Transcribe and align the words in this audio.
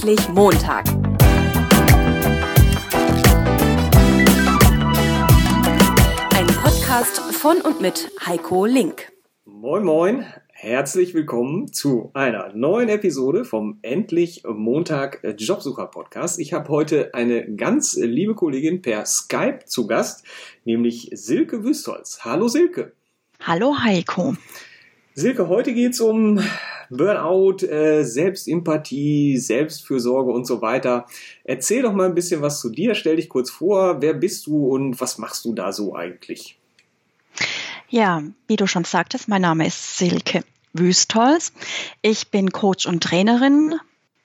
Endlich 0.00 0.28
Montag. 0.28 0.86
Ein 6.36 6.46
Podcast 6.62 7.18
von 7.34 7.60
und 7.62 7.80
mit 7.80 8.08
Heiko 8.24 8.64
Link. 8.64 9.10
Moin, 9.44 9.82
moin. 9.82 10.24
Herzlich 10.52 11.14
willkommen 11.14 11.72
zu 11.72 12.12
einer 12.14 12.52
neuen 12.54 12.88
Episode 12.88 13.44
vom 13.44 13.80
Endlich 13.82 14.44
Montag 14.46 15.20
Jobsucher 15.36 15.88
Podcast. 15.88 16.38
Ich 16.38 16.52
habe 16.52 16.68
heute 16.68 17.12
eine 17.14 17.52
ganz 17.56 17.96
liebe 17.96 18.36
Kollegin 18.36 18.82
per 18.82 19.04
Skype 19.04 19.64
zu 19.66 19.88
Gast, 19.88 20.24
nämlich 20.64 21.10
Silke 21.12 21.64
Wüstholz. 21.64 22.20
Hallo 22.22 22.46
Silke. 22.46 22.92
Hallo 23.40 23.76
Heiko. 23.82 24.36
Silke, 25.18 25.48
heute 25.48 25.74
geht 25.74 25.94
es 25.94 26.00
um 26.00 26.38
Burnout, 26.90 27.66
äh, 27.66 28.04
Selbstempathie, 28.04 29.36
Selbstfürsorge 29.36 30.30
und 30.30 30.46
so 30.46 30.62
weiter. 30.62 31.06
Erzähl 31.42 31.82
doch 31.82 31.92
mal 31.92 32.06
ein 32.06 32.14
bisschen 32.14 32.40
was 32.40 32.60
zu 32.60 32.70
dir. 32.70 32.94
Stell 32.94 33.16
dich 33.16 33.28
kurz 33.28 33.50
vor. 33.50 34.00
Wer 34.00 34.14
bist 34.14 34.46
du 34.46 34.68
und 34.68 35.00
was 35.00 35.18
machst 35.18 35.44
du 35.44 35.54
da 35.54 35.72
so 35.72 35.96
eigentlich? 35.96 36.56
Ja, 37.88 38.22
wie 38.46 38.54
du 38.54 38.68
schon 38.68 38.84
sagtest, 38.84 39.26
mein 39.26 39.42
Name 39.42 39.66
ist 39.66 39.98
Silke 39.98 40.44
Wüstholz. 40.72 41.52
Ich 42.00 42.30
bin 42.30 42.52
Coach 42.52 42.86
und 42.86 43.02
Trainerin, 43.02 43.74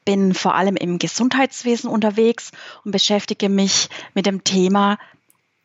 bin 0.05 0.35
vor 0.35 0.54
allem 0.54 0.76
im 0.76 0.99
Gesundheitswesen 0.99 1.90
unterwegs 1.90 2.52
und 2.85 2.91
beschäftige 2.91 3.49
mich 3.49 3.90
mit 4.13 4.27
dem 4.27 4.44
Thema 4.44 4.99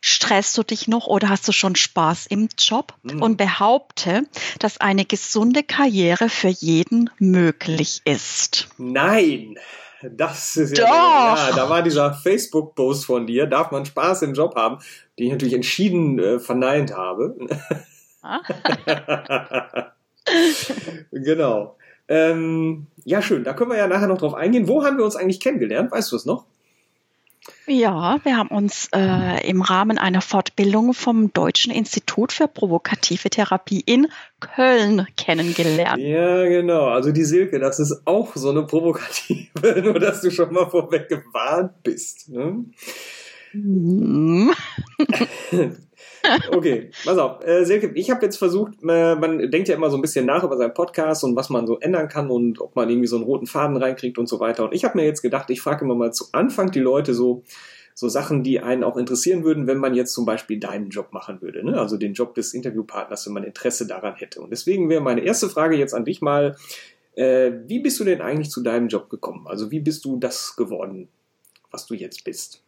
Stresst 0.08 0.56
du 0.56 0.62
dich 0.62 0.88
noch 0.88 1.06
oder 1.06 1.28
hast 1.28 1.46
du 1.46 1.52
schon 1.52 1.76
Spaß 1.76 2.28
im 2.28 2.48
Job? 2.56 2.94
Mhm. 3.02 3.22
Und 3.22 3.36
behaupte, 3.36 4.22
dass 4.58 4.80
eine 4.80 5.04
gesunde 5.04 5.62
Karriere 5.62 6.30
für 6.30 6.48
jeden 6.48 7.10
möglich 7.18 8.00
ist. 8.06 8.68
Nein! 8.78 9.58
Das 10.02 10.56
ist 10.56 10.78
ja, 10.78 10.86
ja, 10.86 11.50
da 11.54 11.68
war 11.68 11.82
dieser 11.82 12.14
Facebook-Post 12.14 13.04
von 13.04 13.26
dir, 13.26 13.46
darf 13.46 13.70
man 13.70 13.84
Spaß 13.84 14.22
im 14.22 14.32
Job 14.32 14.54
haben, 14.54 14.78
den 15.18 15.26
ich 15.26 15.32
natürlich 15.32 15.54
entschieden 15.54 16.18
äh, 16.18 16.38
verneint 16.38 16.96
habe. 16.96 17.36
Ah. 18.22 18.40
genau. 21.12 21.76
Ähm, 22.08 22.86
ja, 23.04 23.20
schön. 23.20 23.44
Da 23.44 23.52
können 23.52 23.72
wir 23.72 23.76
ja 23.76 23.88
nachher 23.88 24.06
noch 24.06 24.18
drauf 24.18 24.34
eingehen. 24.34 24.68
Wo 24.68 24.84
haben 24.84 24.96
wir 24.96 25.04
uns 25.04 25.16
eigentlich 25.16 25.40
kennengelernt? 25.40 25.90
Weißt 25.90 26.10
du 26.12 26.16
es 26.16 26.24
noch? 26.24 26.46
Ja, 27.66 28.18
wir 28.24 28.36
haben 28.36 28.48
uns 28.48 28.88
äh, 28.94 29.48
im 29.48 29.62
Rahmen 29.62 29.98
einer 29.98 30.20
Fortbildung 30.20 30.94
vom 30.94 31.32
Deutschen 31.32 31.72
Institut 31.72 32.32
für 32.32 32.48
provokative 32.48 33.30
Therapie 33.30 33.82
in 33.84 34.08
Köln 34.40 35.06
kennengelernt. 35.16 36.02
Ja, 36.02 36.44
genau. 36.44 36.86
Also 36.86 37.12
die 37.12 37.24
Silke, 37.24 37.58
das 37.58 37.78
ist 37.78 38.06
auch 38.06 38.34
so 38.36 38.50
eine 38.50 38.62
provokative, 38.62 39.80
nur 39.82 39.98
dass 39.98 40.22
du 40.22 40.30
schon 40.30 40.52
mal 40.52 40.68
vorweg 40.70 41.08
gewarnt 41.08 41.82
bist. 41.82 42.28
Ne? 42.28 42.64
Okay, 46.50 46.90
pass 47.04 47.18
auf. 47.18 47.44
Äh, 47.46 47.64
Silke, 47.64 47.92
ich 47.94 48.10
habe 48.10 48.24
jetzt 48.24 48.36
versucht, 48.36 48.74
äh, 48.82 49.14
man 49.14 49.50
denkt 49.50 49.68
ja 49.68 49.74
immer 49.74 49.90
so 49.90 49.96
ein 49.96 50.02
bisschen 50.02 50.26
nach 50.26 50.42
über 50.44 50.56
seinen 50.56 50.74
Podcast 50.74 51.24
und 51.24 51.36
was 51.36 51.50
man 51.50 51.66
so 51.66 51.78
ändern 51.78 52.08
kann 52.08 52.30
und 52.30 52.60
ob 52.60 52.76
man 52.76 52.88
irgendwie 52.88 53.06
so 53.06 53.16
einen 53.16 53.24
roten 53.24 53.46
Faden 53.46 53.76
reinkriegt 53.76 54.18
und 54.18 54.28
so 54.28 54.40
weiter. 54.40 54.64
Und 54.64 54.74
ich 54.74 54.84
habe 54.84 54.98
mir 54.98 55.04
jetzt 55.04 55.22
gedacht, 55.22 55.50
ich 55.50 55.60
frage 55.60 55.84
immer 55.84 55.94
mal 55.94 56.12
zu 56.12 56.26
Anfang 56.32 56.70
die 56.70 56.80
Leute 56.80 57.14
so, 57.14 57.44
so 57.94 58.08
Sachen, 58.08 58.44
die 58.44 58.60
einen 58.60 58.84
auch 58.84 58.96
interessieren 58.96 59.42
würden, 59.42 59.66
wenn 59.66 59.78
man 59.78 59.94
jetzt 59.94 60.12
zum 60.12 60.24
Beispiel 60.24 60.60
deinen 60.60 60.90
Job 60.90 61.12
machen 61.12 61.42
würde, 61.42 61.64
ne? 61.64 61.80
also 61.80 61.96
den 61.96 62.12
Job 62.12 62.34
des 62.34 62.54
Interviewpartners, 62.54 63.26
wenn 63.26 63.32
man 63.32 63.42
Interesse 63.44 63.86
daran 63.86 64.14
hätte. 64.14 64.40
Und 64.40 64.50
deswegen 64.50 64.88
wäre 64.88 65.00
meine 65.00 65.22
erste 65.22 65.48
Frage 65.48 65.76
jetzt 65.76 65.94
an 65.94 66.04
dich 66.04 66.20
mal, 66.20 66.56
äh, 67.16 67.50
wie 67.66 67.80
bist 67.80 67.98
du 67.98 68.04
denn 68.04 68.20
eigentlich 68.20 68.50
zu 68.50 68.62
deinem 68.62 68.86
Job 68.86 69.10
gekommen? 69.10 69.48
Also 69.48 69.72
wie 69.72 69.80
bist 69.80 70.04
du 70.04 70.16
das 70.16 70.54
geworden, 70.54 71.08
was 71.72 71.86
du 71.86 71.94
jetzt 71.94 72.22
bist? 72.22 72.62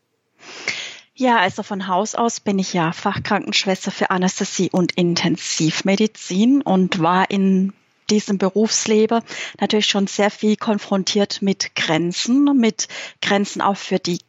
Ja, 1.21 1.37
also 1.37 1.63
von 1.63 1.87
Haus 1.87 2.15
aus 2.15 2.41
bin 2.41 2.59
ich 2.59 2.73
ja 2.73 2.93
Fachkrankenschwester 2.93 3.91
für 3.91 4.09
Anästhesie 4.09 4.71
und 4.73 4.93
Intensivmedizin 4.93 6.63
und 6.63 7.03
war 7.03 7.31
in 7.31 7.75
diesem 8.09 8.39
Berufsleben 8.39 9.21
natürlich 9.61 9.85
schon 9.85 10.07
sehr 10.07 10.31
viel 10.31 10.57
konfrontiert 10.57 11.43
mit 11.43 11.77
Grenzen, 11.77 12.57
mit 12.57 12.89
Grenzen 13.21 13.61
auch 13.61 13.77
für 13.77 13.99
die 13.99 14.21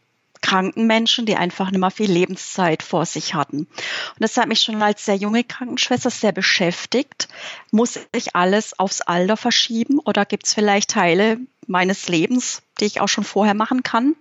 kranken 0.41 0.85
Menschen, 0.85 1.25
die 1.25 1.37
einfach 1.37 1.71
nicht 1.71 1.79
mehr 1.79 1.91
viel 1.91 2.11
Lebenszeit 2.11 2.83
vor 2.83 3.05
sich 3.05 3.35
hatten. 3.35 3.59
Und 3.59 4.19
das 4.19 4.35
hat 4.35 4.49
mich 4.49 4.59
schon 4.59 4.81
als 4.81 5.05
sehr 5.05 5.15
junge 5.15 5.45
Krankenschwester 5.45 6.09
sehr 6.09 6.33
beschäftigt. 6.33 7.29
Muss 7.71 7.99
ich 8.11 8.35
alles 8.35 8.77
aufs 8.77 8.99
Alter 8.99 9.37
verschieben 9.37 9.97
oder 9.99 10.25
gibt 10.25 10.45
es 10.45 10.53
vielleicht 10.53 10.89
Teile 10.89 11.37
meines 11.67 12.09
Lebens, 12.09 12.63
die 12.81 12.85
ich 12.85 12.99
auch 12.99 13.07
schon 13.07 13.23
vorher 13.23 13.53
machen 13.53 13.81
kann? 13.81 14.17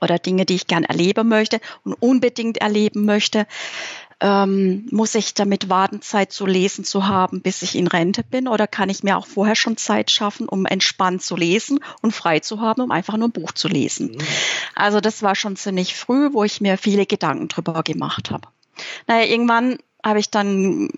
Oder 0.00 0.18
Dinge, 0.18 0.44
die 0.44 0.54
ich 0.54 0.66
gern 0.66 0.84
erleben 0.84 1.28
möchte 1.28 1.60
und 1.84 1.94
unbedingt 1.94 2.58
erleben 2.58 3.04
möchte, 3.04 3.46
ähm, 4.20 4.86
muss 4.90 5.14
ich 5.14 5.34
damit 5.34 5.68
warten, 5.68 6.00
Zeit 6.00 6.32
zu 6.32 6.46
lesen 6.46 6.84
zu 6.84 7.06
haben, 7.06 7.42
bis 7.42 7.62
ich 7.62 7.76
in 7.76 7.86
Rente 7.86 8.22
bin? 8.22 8.48
Oder 8.48 8.66
kann 8.66 8.88
ich 8.88 9.02
mir 9.02 9.18
auch 9.18 9.26
vorher 9.26 9.56
schon 9.56 9.76
Zeit 9.76 10.10
schaffen, 10.10 10.48
um 10.48 10.66
entspannt 10.66 11.22
zu 11.22 11.36
lesen 11.36 11.80
und 12.00 12.12
frei 12.12 12.40
zu 12.40 12.60
haben, 12.60 12.80
um 12.80 12.90
einfach 12.90 13.16
nur 13.16 13.28
ein 13.28 13.32
Buch 13.32 13.52
zu 13.52 13.68
lesen? 13.68 14.12
Mhm. 14.12 14.18
Also 14.74 15.00
das 15.00 15.22
war 15.22 15.34
schon 15.34 15.56
ziemlich 15.56 15.94
früh, 15.94 16.32
wo 16.32 16.44
ich 16.44 16.60
mir 16.60 16.78
viele 16.78 17.06
Gedanken 17.06 17.48
drüber 17.48 17.82
gemacht 17.82 18.30
habe. 18.30 18.48
Naja, 19.06 19.26
irgendwann 19.26 19.78
habe 20.02 20.20
ich 20.20 20.30
dann 20.30 20.88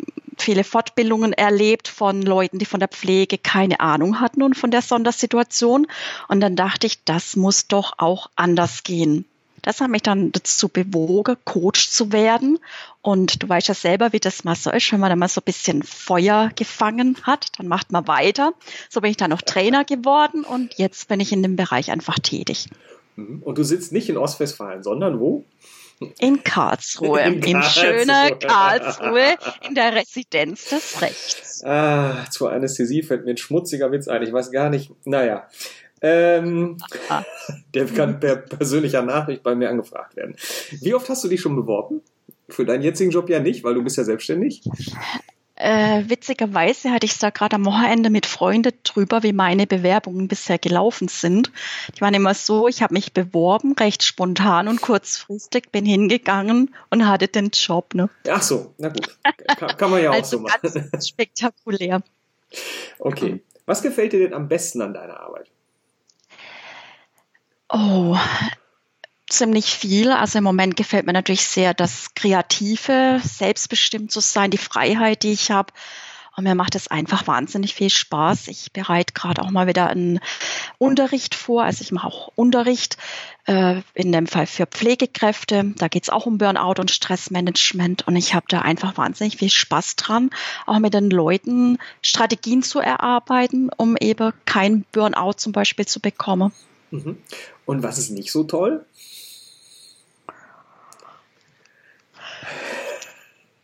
viele 0.42 0.64
Fortbildungen 0.64 1.32
erlebt 1.32 1.88
von 1.88 2.22
Leuten, 2.22 2.58
die 2.58 2.64
von 2.64 2.80
der 2.80 2.88
Pflege 2.88 3.38
keine 3.38 3.80
Ahnung 3.80 4.20
hatten 4.20 4.42
und 4.42 4.56
von 4.56 4.70
der 4.70 4.82
Sondersituation. 4.82 5.86
Und 6.28 6.40
dann 6.40 6.56
dachte 6.56 6.86
ich, 6.86 7.04
das 7.04 7.36
muss 7.36 7.68
doch 7.68 7.94
auch 7.98 8.30
anders 8.36 8.82
gehen. 8.82 9.24
Das 9.62 9.80
hat 9.80 9.90
mich 9.90 10.02
dann 10.02 10.30
dazu 10.30 10.68
bewogen, 10.68 11.36
Coach 11.44 11.90
zu 11.90 12.12
werden. 12.12 12.60
Und 13.02 13.42
du 13.42 13.48
weißt 13.48 13.66
ja 13.66 13.74
selber, 13.74 14.12
wie 14.12 14.20
das 14.20 14.44
mal 14.44 14.54
so 14.54 14.70
ist, 14.70 14.92
wenn 14.92 15.00
man 15.00 15.10
dann 15.10 15.18
mal 15.18 15.28
so 15.28 15.40
ein 15.40 15.44
bisschen 15.44 15.82
Feuer 15.82 16.50
gefangen 16.54 17.16
hat, 17.24 17.48
dann 17.58 17.66
macht 17.66 17.90
man 17.90 18.06
weiter. 18.06 18.52
So 18.88 19.00
bin 19.00 19.10
ich 19.10 19.16
dann 19.16 19.30
noch 19.30 19.42
Trainer 19.42 19.84
geworden 19.84 20.44
und 20.44 20.74
jetzt 20.78 21.08
bin 21.08 21.18
ich 21.18 21.32
in 21.32 21.42
dem 21.42 21.56
Bereich 21.56 21.90
einfach 21.90 22.20
tätig. 22.20 22.68
Und 23.16 23.58
du 23.58 23.64
sitzt 23.64 23.92
nicht 23.92 24.08
in 24.08 24.16
Ostwestfalen, 24.16 24.84
sondern 24.84 25.18
wo? 25.18 25.44
In 26.18 26.44
Karlsruhe, 26.44 27.20
in, 27.20 27.42
in 27.42 27.62
schöner 27.62 28.30
Karlsruhe, 28.32 29.36
in 29.66 29.74
der 29.74 29.94
Residenz 29.94 30.68
des 30.68 31.00
Rechts. 31.00 31.64
Ah, 31.64 32.26
zur 32.30 32.52
Anästhesie 32.52 33.02
fällt 33.02 33.24
mir 33.24 33.30
ein 33.30 33.36
schmutziger 33.38 33.90
Witz 33.92 34.06
ein. 34.08 34.22
Ich 34.22 34.32
weiß 34.32 34.50
gar 34.50 34.68
nicht. 34.68 34.90
Naja. 35.04 35.48
Ähm, 36.02 36.76
ah. 37.08 37.24
Der 37.74 37.86
kann 37.86 38.20
per 38.20 38.36
persönlicher 38.36 39.02
Nachricht 39.02 39.42
bei 39.42 39.54
mir 39.54 39.70
angefragt 39.70 40.16
werden. 40.16 40.36
Wie 40.82 40.94
oft 40.94 41.08
hast 41.08 41.24
du 41.24 41.28
dich 41.28 41.40
schon 41.40 41.56
beworben? 41.56 42.02
Für 42.48 42.66
deinen 42.66 42.82
jetzigen 42.82 43.10
Job 43.10 43.30
ja 43.30 43.40
nicht, 43.40 43.64
weil 43.64 43.74
du 43.74 43.82
bist 43.82 43.96
ja 43.96 44.04
selbstständig. 44.04 44.62
Äh, 45.56 46.04
witzigerweise 46.08 46.90
hatte 46.90 47.06
ich 47.06 47.18
da 47.18 47.30
gerade 47.30 47.56
am 47.56 47.64
Wochenende 47.64 48.10
mit 48.10 48.26
Freunden 48.26 48.74
drüber, 48.84 49.22
wie 49.22 49.32
meine 49.32 49.66
Bewerbungen 49.66 50.28
bisher 50.28 50.58
gelaufen 50.58 51.08
sind. 51.08 51.50
Die 51.96 52.00
waren 52.02 52.12
immer 52.12 52.34
so, 52.34 52.68
ich 52.68 52.82
habe 52.82 52.92
mich 52.92 53.14
beworben, 53.14 53.72
recht 53.72 54.02
spontan 54.02 54.68
und 54.68 54.82
kurzfristig, 54.82 55.70
bin 55.72 55.86
hingegangen 55.86 56.74
und 56.90 57.08
hatte 57.08 57.28
den 57.28 57.50
Job. 57.54 57.94
Ne? 57.94 58.10
Ach 58.28 58.42
so, 58.42 58.74
na 58.76 58.88
gut. 58.88 59.16
Kann, 59.46 59.76
kann 59.78 59.90
man 59.90 60.02
ja 60.02 60.10
auch 60.10 60.14
also 60.14 60.36
so 60.36 60.42
machen. 60.42 60.90
Ganz 60.92 61.08
spektakulär. 61.08 62.02
Okay. 62.98 63.42
Was 63.64 63.82
gefällt 63.82 64.12
dir 64.12 64.20
denn 64.20 64.34
am 64.34 64.48
besten 64.48 64.82
an 64.82 64.92
deiner 64.92 65.18
Arbeit? 65.20 65.50
Oh, 67.68 68.16
ziemlich 69.28 69.66
viel. 69.66 70.12
Also 70.12 70.38
im 70.38 70.44
Moment 70.44 70.76
gefällt 70.76 71.06
mir 71.06 71.12
natürlich 71.12 71.46
sehr 71.46 71.74
das 71.74 72.14
Kreative, 72.14 73.20
selbstbestimmt 73.22 74.10
zu 74.10 74.20
sein, 74.20 74.50
die 74.50 74.58
Freiheit, 74.58 75.22
die 75.22 75.32
ich 75.32 75.50
habe. 75.50 75.72
Und 76.36 76.44
mir 76.44 76.54
macht 76.54 76.74
es 76.74 76.88
einfach 76.88 77.26
wahnsinnig 77.26 77.74
viel 77.74 77.88
Spaß. 77.88 78.48
Ich 78.48 78.70
bereite 78.70 79.14
gerade 79.14 79.40
auch 79.40 79.50
mal 79.50 79.66
wieder 79.66 79.88
einen 79.88 80.20
Unterricht 80.76 81.34
vor. 81.34 81.64
Also 81.64 81.80
ich 81.80 81.92
mache 81.92 82.06
auch 82.06 82.30
Unterricht, 82.34 82.98
äh, 83.46 83.80
in 83.94 84.12
dem 84.12 84.26
Fall 84.26 84.46
für 84.46 84.66
Pflegekräfte. 84.66 85.72
Da 85.78 85.88
geht 85.88 86.02
es 86.02 86.10
auch 86.10 86.26
um 86.26 86.36
Burnout 86.36 86.78
und 86.78 86.90
Stressmanagement. 86.90 88.06
Und 88.06 88.16
ich 88.16 88.34
habe 88.34 88.44
da 88.50 88.60
einfach 88.60 88.98
wahnsinnig 88.98 89.38
viel 89.38 89.48
Spaß 89.48 89.96
dran, 89.96 90.28
auch 90.66 90.78
mit 90.78 90.92
den 90.92 91.08
Leuten 91.08 91.78
Strategien 92.02 92.62
zu 92.62 92.80
erarbeiten, 92.80 93.70
um 93.74 93.96
eben 93.96 94.34
kein 94.44 94.84
Burnout 94.92 95.34
zum 95.38 95.52
Beispiel 95.52 95.86
zu 95.86 96.00
bekommen. 96.00 96.52
Mhm. 96.90 97.16
Und 97.64 97.82
was 97.82 97.96
ist 97.96 98.10
nicht 98.10 98.30
so 98.30 98.44
toll? 98.44 98.84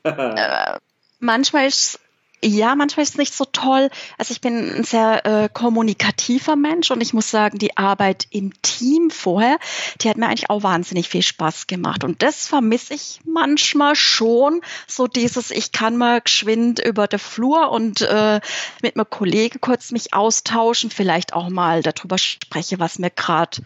Äh, 0.04 0.78
manchmal 1.20 1.66
ist 1.66 1.98
ja, 2.44 2.74
manchmal 2.74 3.04
ist 3.04 3.10
es 3.10 3.18
nicht 3.18 3.34
so 3.34 3.44
toll. 3.44 3.88
Also 4.18 4.32
ich 4.32 4.40
bin 4.40 4.78
ein 4.78 4.84
sehr 4.84 5.24
äh, 5.24 5.48
kommunikativer 5.48 6.56
Mensch 6.56 6.90
und 6.90 7.00
ich 7.00 7.14
muss 7.14 7.30
sagen, 7.30 7.58
die 7.58 7.76
Arbeit 7.76 8.26
im 8.30 8.60
Team 8.62 9.10
vorher, 9.10 9.58
die 10.00 10.08
hat 10.08 10.16
mir 10.16 10.26
eigentlich 10.26 10.50
auch 10.50 10.64
wahnsinnig 10.64 11.08
viel 11.08 11.22
Spaß 11.22 11.68
gemacht. 11.68 12.02
Und 12.02 12.22
das 12.22 12.48
vermisse 12.48 12.94
ich 12.94 13.20
manchmal 13.24 13.94
schon. 13.94 14.60
So 14.88 15.06
dieses, 15.06 15.52
ich 15.52 15.70
kann 15.70 15.96
mal 15.96 16.20
geschwind 16.20 16.80
über 16.80 17.06
der 17.06 17.20
Flur 17.20 17.70
und 17.70 18.00
äh, 18.00 18.40
mit 18.82 18.96
einem 18.96 19.08
Kollegen 19.08 19.60
kurz 19.60 19.92
mich 19.92 20.12
austauschen, 20.12 20.90
vielleicht 20.90 21.34
auch 21.34 21.48
mal 21.48 21.82
darüber 21.82 22.18
spreche, 22.18 22.80
was 22.80 22.98
mir 22.98 23.10
gerade 23.10 23.58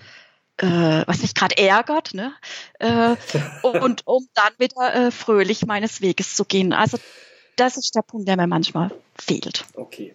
äh, 0.59 1.03
was 1.07 1.23
mich 1.23 1.35
gerade 1.35 1.57
ärgert, 1.59 2.15
ne? 2.15 2.33
Äh, 2.79 3.17
und 3.63 4.07
um 4.07 4.27
dann 4.35 4.53
wieder 4.59 4.95
äh, 4.95 5.11
fröhlich 5.11 5.67
meines 5.67 6.01
Weges 6.01 6.35
zu 6.35 6.45
gehen. 6.45 6.73
Also 6.73 6.99
das 7.57 7.77
ist 7.77 7.95
der 7.95 8.03
Punkt, 8.03 8.29
der 8.29 8.37
mir 8.37 8.47
manchmal 8.47 8.91
fehlt. 9.19 9.65
Okay. 9.75 10.15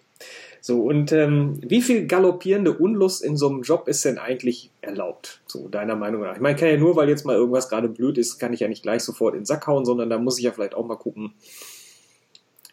So, 0.60 0.82
und 0.82 1.10
ähm, 1.10 1.58
wie 1.60 1.82
viel 1.82 2.06
galoppierende 2.06 2.72
Unlust 2.72 3.24
in 3.24 3.36
so 3.36 3.48
einem 3.48 3.62
Job 3.62 3.88
ist 3.88 4.04
denn 4.04 4.18
eigentlich 4.18 4.70
erlaubt, 4.80 5.40
so 5.46 5.66
deiner 5.68 5.96
Meinung 5.96 6.22
nach? 6.22 6.36
Ich 6.36 6.40
meine, 6.40 6.56
kann 6.56 6.68
ja 6.68 6.76
nur, 6.76 6.94
weil 6.94 7.08
jetzt 7.08 7.26
mal 7.26 7.34
irgendwas 7.34 7.68
gerade 7.68 7.88
blöd 7.88 8.16
ist, 8.16 8.38
kann 8.38 8.52
ich 8.52 8.60
ja 8.60 8.68
nicht 8.68 8.84
gleich 8.84 9.02
sofort 9.02 9.34
in 9.34 9.40
den 9.40 9.46
Sack 9.46 9.66
hauen, 9.66 9.84
sondern 9.84 10.08
da 10.08 10.18
muss 10.18 10.38
ich 10.38 10.44
ja 10.44 10.52
vielleicht 10.52 10.76
auch 10.76 10.86
mal 10.86 10.94
gucken, 10.94 11.34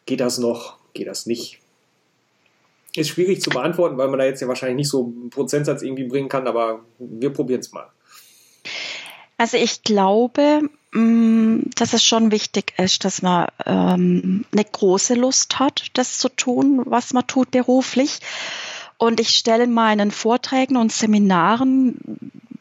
geht 0.06 0.19
das 0.19 0.38
noch, 0.38 0.77
geht 0.94 1.07
das 1.07 1.25
nicht? 1.25 1.62
Ist 2.95 3.09
schwierig 3.09 3.41
zu 3.41 3.50
beantworten, 3.50 3.97
weil 3.97 4.07
man 4.07 4.19
da 4.19 4.25
jetzt 4.25 4.41
ja 4.41 4.47
wahrscheinlich 4.47 4.77
nicht 4.77 4.89
so 4.89 5.06
einen 5.06 5.30
Prozentsatz 5.30 5.81
irgendwie 5.81 6.06
bringen 6.06 6.30
kann, 6.30 6.47
aber 6.47 6.80
wir 6.97 7.31
probieren 7.31 7.59
es 7.59 7.71
mal. 7.71 7.88
Also 9.38 9.57
ich 9.57 9.83
glaube, 9.83 10.69
mm, 10.91 11.62
dass 11.75 11.94
es 11.94 12.03
schon 12.03 12.31
wichtig 12.31 12.74
ist, 12.77 13.06
dass 13.06 13.21
man 13.21 13.47
ähm, 13.65 14.45
eine 14.51 14.65
große 14.65 15.13
Lust 15.13 15.59
hat, 15.59 15.88
das 15.94 16.18
zu 16.18 16.30
tun, 16.30 16.81
was 16.86 17.13
man 17.13 17.25
tut 17.25 17.51
beruflich. 17.51 18.19
Und 18.97 19.21
ich 19.21 19.30
stelle 19.30 19.63
in 19.63 19.74
meinen 19.74 20.12
Vorträgen 20.12 20.75
und 20.75 20.91
Seminaren 20.91 21.97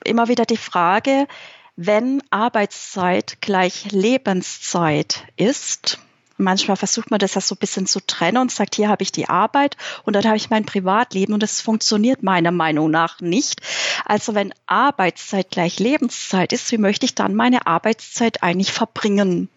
immer 0.05 0.29
wieder 0.29 0.45
die 0.45 0.57
Frage, 0.57 1.27
wenn 1.75 2.23
Arbeitszeit 2.31 3.39
gleich 3.41 3.91
Lebenszeit 3.91 5.25
ist, 5.37 5.99
manchmal 6.39 6.77
versucht 6.77 7.11
man 7.11 7.19
das 7.19 7.35
ja 7.35 7.41
so 7.41 7.55
ein 7.55 7.59
bisschen 7.59 7.87
zu 7.87 8.01
trennen 8.01 8.39
und 8.39 8.53
sagt, 8.53 8.77
hier 8.77 8.89
habe 8.89 9.03
ich 9.03 9.13
die 9.13 9.29
Arbeit 9.29 9.77
und 10.05 10.15
dort 10.15 10.25
habe 10.25 10.37
ich 10.37 10.51
mein 10.51 10.65
Privatleben 10.65 11.35
und 11.35 11.43
das 11.43 11.61
funktioniert 11.61 12.23
meiner 12.23 12.53
Meinung 12.53 12.91
nach 12.91 13.21
nicht. 13.21 13.61
Also 14.05 14.35
wenn 14.35 14.55
Arbeitszeit 14.67 15.51
gleich 15.51 15.79
Lebenszeit 15.79 16.53
ist, 16.53 16.71
wie 16.73 16.79
möchte 16.79 17.07
ich 17.07 17.15
dann 17.15 17.35
meine 17.35 17.67
Arbeitszeit 17.67 18.43
eigentlich 18.43 18.73
verbringen? 18.73 19.49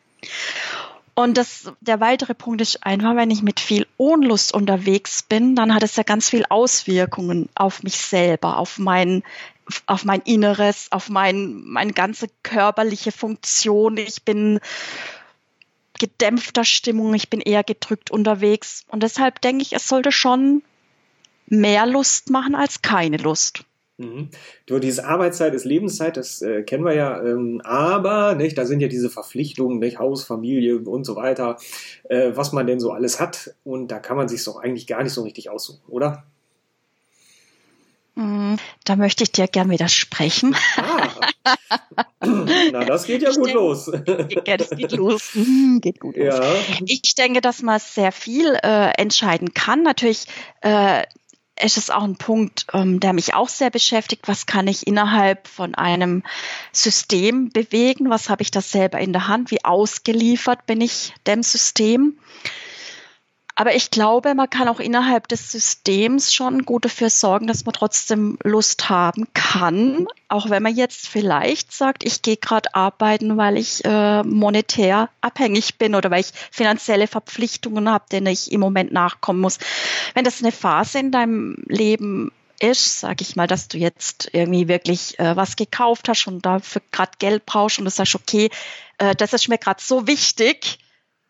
Und 1.14 1.38
das, 1.38 1.72
der 1.82 2.00
weitere 2.00 2.34
Punkt 2.34 2.62
ist 2.62 2.86
einfach, 2.86 3.16
wenn 3.16 3.32
ich 3.32 3.44
mit 3.44 3.60
viel 3.60 3.86
Unlust 3.98 4.54
unterwegs 4.54 5.24
bin, 5.24 5.56
dann 5.56 5.74
hat 5.74 5.84
es 5.84 5.96
ja 5.96 6.04
ganz 6.04 6.30
viel 6.30 6.46
Auswirkungen 6.50 7.50
auf 7.54 7.84
mich 7.84 7.98
selber, 7.98 8.58
auf 8.58 8.80
mein, 8.80 9.24
auf 9.88 10.06
mein 10.06 10.22
Inneres, 10.22 10.88
auf 10.92 11.10
mein, 11.10 11.64
meine 11.66 11.94
ganze 11.94 12.28
körperliche 12.44 13.12
Funktion. 13.12 13.98
Ich 13.98 14.24
bin 14.24 14.60
gedämpfter 16.02 16.66
Stimmung, 16.66 17.14
ich 17.14 17.30
bin 17.30 17.42
eher 17.42 17.64
gedrückt 17.64 18.10
unterwegs. 18.10 18.86
Und 18.90 19.04
deshalb 19.04 19.40
denke 19.42 19.62
ich, 19.62 19.74
es 19.74 19.88
sollte 19.88 20.12
schon 20.12 20.64
mehr 21.46 21.86
Lust 21.86 22.32
machen 22.32 22.56
als 22.56 22.82
keine 22.82 23.18
Lust. 23.18 23.66
Mhm. 23.98 24.30
Du, 24.66 24.80
diese 24.80 25.06
Arbeitszeit 25.06 25.54
ist 25.54 25.64
Lebenszeit, 25.64 26.18
das 26.18 26.42
äh, 26.42 26.64
kennen 26.64 26.84
wir 26.84 26.96
ja, 26.96 27.22
ähm, 27.24 27.62
aber 27.64 28.34
nicht, 28.34 28.58
da 28.58 28.66
sind 28.66 28.80
ja 28.80 28.88
diese 28.88 29.12
Verpflichtungen, 29.12 29.78
nicht, 29.78 30.00
Haus, 30.00 30.24
Familie 30.24 30.80
und 30.80 31.04
so 31.04 31.16
weiter, 31.16 31.58
äh, 32.10 32.32
was 32.34 32.52
man 32.52 32.66
denn 32.66 32.80
so 32.80 32.92
alles 32.92 33.20
hat 33.20 33.54
und 33.64 33.92
da 33.92 34.00
kann 34.00 34.18
man 34.18 34.28
sich 34.28 34.44
doch 34.44 34.58
eigentlich 34.58 34.88
gar 34.88 35.04
nicht 35.04 35.14
so 35.14 35.22
richtig 35.22 35.52
aussuchen, 35.52 35.84
oder? 35.88 36.24
Mm, 38.16 38.56
da 38.86 38.96
möchte 38.96 39.24
ich 39.24 39.32
dir 39.32 39.48
gern 39.48 39.70
widersprechen. 39.70 40.56
Ah. 40.78 40.91
Na, 42.20 42.86
das 42.86 43.06
geht 43.06 43.22
ja 43.22 43.30
ich 43.30 43.38
gut 43.38 43.48
denke, 43.48 43.60
los. 43.60 43.92
Ja, 44.46 44.58
das 44.58 44.70
geht 44.72 44.92
los. 44.92 45.34
Hm, 45.34 45.80
geht 45.82 46.00
gut 46.00 46.16
ja. 46.16 46.38
los. 46.38 46.58
Ich 46.86 47.16
denke, 47.16 47.42
dass 47.42 47.62
man 47.62 47.80
sehr 47.80 48.12
viel 48.12 48.56
äh, 48.64 48.92
entscheiden 48.98 49.54
kann. 49.54 49.84
Natürlich 49.84 50.26
äh, 50.62 51.04
ist 51.62 51.78
es 51.78 51.90
auch 51.90 52.04
ein 52.04 52.16
Punkt, 52.16 52.68
ähm, 52.74 53.00
der 53.00 53.14
mich 53.14 53.34
auch 53.34 53.50
sehr 53.50 53.70
beschäftigt. 53.70 54.28
Was 54.28 54.46
kann 54.46 54.68
ich 54.68 54.88
innerhalb 54.88 55.48
von 55.48 55.76
einem 55.76 56.24
System 56.72 57.50
bewegen? 57.50 58.10
Was 58.10 58.30
habe 58.30 58.42
ich 58.42 58.52
da 58.52 58.62
selber 58.62 59.00
in 59.00 59.14
der 59.14 59.28
Hand? 59.28 59.52
Wie 59.52 59.64
ausgeliefert 59.64 60.66
bin 60.66 60.82
ich 60.82 61.14
dem 61.28 61.44
System? 61.44 62.18
Aber 63.62 63.76
ich 63.76 63.92
glaube, 63.92 64.34
man 64.34 64.50
kann 64.50 64.68
auch 64.68 64.80
innerhalb 64.80 65.28
des 65.28 65.52
Systems 65.52 66.34
schon 66.34 66.66
gut 66.66 66.86
dafür 66.86 67.12
sorgen, 67.12 67.46
dass 67.46 67.64
man 67.64 67.74
trotzdem 67.74 68.40
Lust 68.44 68.90
haben 68.90 69.28
kann, 69.36 70.08
auch 70.30 70.50
wenn 70.50 70.64
man 70.64 70.76
jetzt 70.76 71.08
vielleicht 71.08 71.72
sagt, 71.72 72.04
ich 72.04 72.24
gehe 72.24 72.38
gerade 72.38 72.74
arbeiten, 72.74 73.38
weil 73.38 73.58
ich 73.58 73.86
äh, 73.86 74.24
monetär 74.24 75.10
abhängig 75.22 75.78
bin 75.78 75.94
oder 75.94 76.10
weil 76.10 76.22
ich 76.22 76.32
finanzielle 76.50 77.06
Verpflichtungen 77.06 77.88
habe, 77.88 78.06
denen 78.12 78.26
ich 78.26 78.52
im 78.52 78.62
Moment 78.62 78.92
nachkommen 78.94 79.42
muss. 79.42 79.60
Wenn 80.16 80.26
das 80.26 80.42
eine 80.42 80.52
Phase 80.52 80.98
in 80.98 81.12
deinem 81.12 81.64
Leben 81.68 82.32
ist, 82.60 83.02
sag 83.02 83.22
ich 83.22 83.36
mal, 83.36 83.46
dass 83.46 83.68
du 83.68 83.78
jetzt 83.78 84.32
irgendwie 84.34 84.70
wirklich 84.70 85.20
äh, 85.20 85.36
was 85.36 85.56
gekauft 85.56 86.10
hast 86.10 86.26
und 86.26 86.48
dafür 86.48 86.82
gerade 86.92 87.12
Geld 87.20 87.46
brauchst 87.46 87.78
und 87.78 87.86
du 87.86 87.92
sagst, 87.92 88.16
okay, 88.16 88.50
äh, 88.98 89.14
das 89.14 89.34
ist 89.34 89.50
mir 89.50 89.60
gerade 89.60 89.84
so 89.84 90.08
wichtig, 90.08 90.80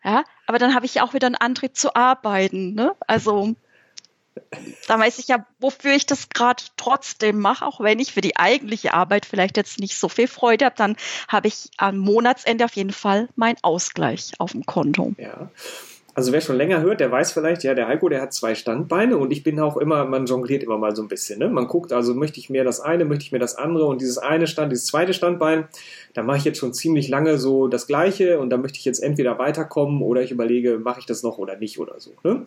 ja, 0.02 0.24
aber 0.52 0.58
dann 0.58 0.74
habe 0.74 0.84
ich 0.84 1.00
auch 1.00 1.14
wieder 1.14 1.28
einen 1.28 1.34
Antrieb 1.34 1.78
zu 1.78 1.96
arbeiten. 1.96 2.74
Ne? 2.74 2.94
Also 3.06 3.54
da 4.86 4.98
weiß 4.98 5.18
ich 5.18 5.28
ja, 5.28 5.46
wofür 5.60 5.94
ich 5.94 6.04
das 6.04 6.28
gerade 6.28 6.62
trotzdem 6.76 7.38
mache, 7.38 7.64
auch 7.64 7.80
wenn 7.80 7.98
ich 7.98 8.12
für 8.12 8.20
die 8.20 8.36
eigentliche 8.36 8.92
Arbeit 8.92 9.24
vielleicht 9.24 9.56
jetzt 9.56 9.80
nicht 9.80 9.96
so 9.96 10.10
viel 10.10 10.28
Freude 10.28 10.66
habe, 10.66 10.76
dann 10.76 10.96
habe 11.26 11.48
ich 11.48 11.70
am 11.78 11.96
Monatsende 11.96 12.66
auf 12.66 12.76
jeden 12.76 12.92
Fall 12.92 13.30
meinen 13.34 13.56
Ausgleich 13.62 14.32
auf 14.38 14.52
dem 14.52 14.66
Konto. 14.66 15.14
Ja 15.16 15.50
also 16.14 16.32
wer 16.32 16.42
schon 16.42 16.56
länger 16.56 16.82
hört, 16.82 17.00
der 17.00 17.10
weiß 17.10 17.32
vielleicht, 17.32 17.64
ja, 17.64 17.74
der 17.74 17.88
Heiko, 17.88 18.08
der 18.08 18.20
hat 18.20 18.34
zwei 18.34 18.54
Standbeine 18.54 19.16
und 19.16 19.30
ich 19.30 19.42
bin 19.42 19.58
auch 19.58 19.78
immer, 19.78 20.04
man 20.04 20.26
jongliert 20.26 20.62
immer 20.62 20.76
mal 20.76 20.94
so 20.94 21.02
ein 21.02 21.08
bisschen. 21.08 21.38
Ne? 21.38 21.48
Man 21.48 21.68
guckt, 21.68 21.92
also 21.92 22.14
möchte 22.14 22.38
ich 22.38 22.50
mir 22.50 22.64
das 22.64 22.80
eine, 22.80 23.06
möchte 23.06 23.24
ich 23.24 23.32
mir 23.32 23.38
das 23.38 23.56
andere 23.56 23.86
und 23.86 24.00
dieses 24.00 24.18
eine 24.18 24.46
Stand, 24.46 24.72
dieses 24.72 24.86
zweite 24.86 25.14
Standbein, 25.14 25.68
da 26.12 26.22
mache 26.22 26.36
ich 26.38 26.44
jetzt 26.44 26.58
schon 26.58 26.74
ziemlich 26.74 27.08
lange 27.08 27.38
so 27.38 27.66
das 27.66 27.86
Gleiche 27.86 28.38
und 28.40 28.50
da 28.50 28.58
möchte 28.58 28.78
ich 28.78 28.84
jetzt 28.84 29.02
entweder 29.02 29.38
weiterkommen 29.38 30.02
oder 30.02 30.22
ich 30.22 30.30
überlege, 30.30 30.78
mache 30.78 31.00
ich 31.00 31.06
das 31.06 31.22
noch 31.22 31.38
oder 31.38 31.56
nicht 31.56 31.78
oder 31.78 31.98
so. 31.98 32.10
Ne? 32.24 32.44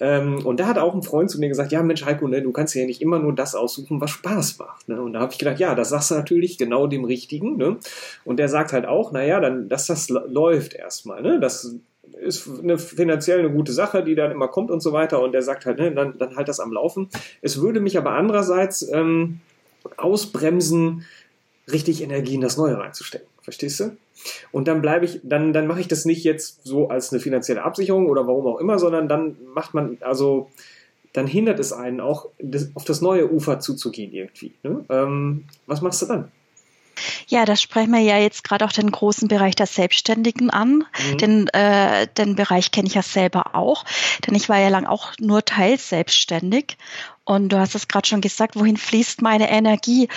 Ähm, 0.00 0.46
und 0.46 0.58
da 0.58 0.66
hat 0.66 0.78
auch 0.78 0.94
ein 0.94 1.02
Freund 1.02 1.30
zu 1.30 1.38
mir 1.38 1.48
gesagt, 1.48 1.70
ja 1.70 1.82
Mensch 1.82 2.06
Heiko, 2.06 2.28
ne, 2.28 2.40
du 2.40 2.50
kannst 2.50 2.74
ja 2.74 2.86
nicht 2.86 3.02
immer 3.02 3.18
nur 3.18 3.34
das 3.34 3.54
aussuchen, 3.54 4.00
was 4.00 4.10
Spaß 4.10 4.58
macht. 4.58 4.88
Ne? 4.88 5.02
Und 5.02 5.12
da 5.12 5.20
habe 5.20 5.32
ich 5.32 5.38
gedacht, 5.38 5.58
ja, 5.58 5.74
das 5.74 5.90
sagst 5.90 6.10
du 6.10 6.14
natürlich 6.14 6.56
genau 6.56 6.86
dem 6.86 7.04
Richtigen. 7.04 7.58
Ne? 7.58 7.76
Und 8.24 8.38
der 8.38 8.48
sagt 8.48 8.72
halt 8.72 8.86
auch, 8.86 9.12
naja, 9.12 9.38
dann, 9.38 9.68
dass 9.68 9.86
das 9.86 10.08
läuft 10.08 10.72
erstmal. 10.72 11.20
Ne? 11.20 11.38
Das 11.38 11.76
ist 12.22 12.48
eine 12.62 12.78
finanziell 12.78 13.40
eine 13.40 13.50
gute 13.50 13.72
Sache, 13.72 14.02
die 14.02 14.14
dann 14.14 14.30
immer 14.30 14.48
kommt 14.48 14.70
und 14.70 14.80
so 14.80 14.92
weiter. 14.92 15.20
Und 15.20 15.34
er 15.34 15.42
sagt 15.42 15.66
halt, 15.66 15.78
ne, 15.78 15.92
dann, 15.92 16.18
dann 16.18 16.36
halt 16.36 16.48
das 16.48 16.60
am 16.60 16.72
Laufen. 16.72 17.08
Es 17.40 17.60
würde 17.60 17.80
mich 17.80 17.98
aber 17.98 18.12
andererseits 18.12 18.88
ähm, 18.92 19.40
ausbremsen, 19.96 21.04
richtig 21.70 22.02
Energie 22.02 22.34
in 22.34 22.40
das 22.40 22.56
Neue 22.56 22.78
reinzustecken. 22.78 23.28
Verstehst 23.42 23.80
du? 23.80 23.96
Und 24.52 24.68
dann 24.68 24.82
bleibe 24.82 25.04
ich, 25.04 25.20
dann, 25.24 25.52
dann 25.52 25.66
mache 25.66 25.80
ich 25.80 25.88
das 25.88 26.04
nicht 26.04 26.24
jetzt 26.24 26.64
so 26.64 26.88
als 26.88 27.12
eine 27.12 27.20
finanzielle 27.20 27.62
Absicherung 27.62 28.08
oder 28.08 28.26
warum 28.26 28.46
auch 28.46 28.60
immer, 28.60 28.78
sondern 28.78 29.08
dann 29.08 29.36
macht 29.52 29.74
man, 29.74 29.98
also 30.00 30.48
dann 31.12 31.26
hindert 31.26 31.58
es 31.58 31.72
einen 31.72 32.00
auch, 32.00 32.28
das, 32.38 32.70
auf 32.74 32.84
das 32.84 33.00
neue 33.00 33.30
Ufer 33.30 33.60
zuzugehen 33.60 34.12
irgendwie. 34.12 34.52
Ne? 34.62 34.84
Ähm, 34.88 35.44
was 35.66 35.82
machst 35.82 36.00
du 36.02 36.06
dann? 36.06 36.30
Ja, 37.26 37.44
da 37.44 37.56
sprechen 37.56 37.92
wir 37.92 38.00
ja 38.00 38.18
jetzt 38.18 38.44
gerade 38.44 38.64
auch 38.64 38.72
den 38.72 38.90
großen 38.90 39.28
Bereich 39.28 39.54
der 39.54 39.66
Selbstständigen 39.66 40.50
an. 40.50 40.84
Mhm. 40.98 41.18
Den, 41.18 41.48
äh, 41.48 42.06
den 42.06 42.36
Bereich 42.36 42.70
kenne 42.70 42.88
ich 42.88 42.94
ja 42.94 43.02
selber 43.02 43.54
auch, 43.54 43.84
denn 44.26 44.34
ich 44.34 44.48
war 44.48 44.58
ja 44.58 44.68
lang 44.68 44.86
auch 44.86 45.12
nur 45.18 45.44
teilselbstständig. 45.44 46.76
Und 47.24 47.50
du 47.50 47.58
hast 47.58 47.76
es 47.76 47.86
gerade 47.86 48.08
schon 48.08 48.20
gesagt, 48.20 48.56
wohin 48.56 48.76
fließt 48.76 49.22
meine 49.22 49.48
Energie? 49.48 50.08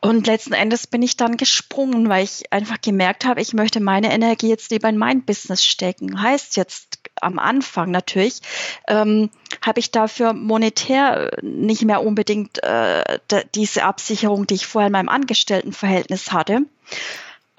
Und 0.00 0.26
letzten 0.26 0.52
Endes 0.52 0.86
bin 0.86 1.02
ich 1.02 1.16
dann 1.16 1.38
gesprungen, 1.38 2.10
weil 2.10 2.24
ich 2.24 2.52
einfach 2.52 2.80
gemerkt 2.80 3.24
habe, 3.24 3.40
ich 3.40 3.54
möchte 3.54 3.80
meine 3.80 4.12
Energie 4.12 4.48
jetzt 4.48 4.70
lieber 4.70 4.90
in 4.90 4.98
mein 4.98 5.24
Business 5.24 5.64
stecken. 5.64 6.20
Heißt 6.20 6.56
jetzt 6.56 6.98
am 7.22 7.38
Anfang 7.38 7.90
natürlich, 7.90 8.40
ähm, 8.86 9.30
habe 9.64 9.80
ich 9.80 9.92
dafür 9.92 10.34
monetär 10.34 11.30
nicht 11.40 11.84
mehr 11.84 12.04
unbedingt 12.04 12.62
äh, 12.62 13.18
diese 13.54 13.84
Absicherung, 13.84 14.46
die 14.46 14.54
ich 14.54 14.66
vorher 14.66 14.88
in 14.88 14.92
meinem 14.92 15.08
Angestelltenverhältnis 15.08 16.32
hatte. 16.32 16.66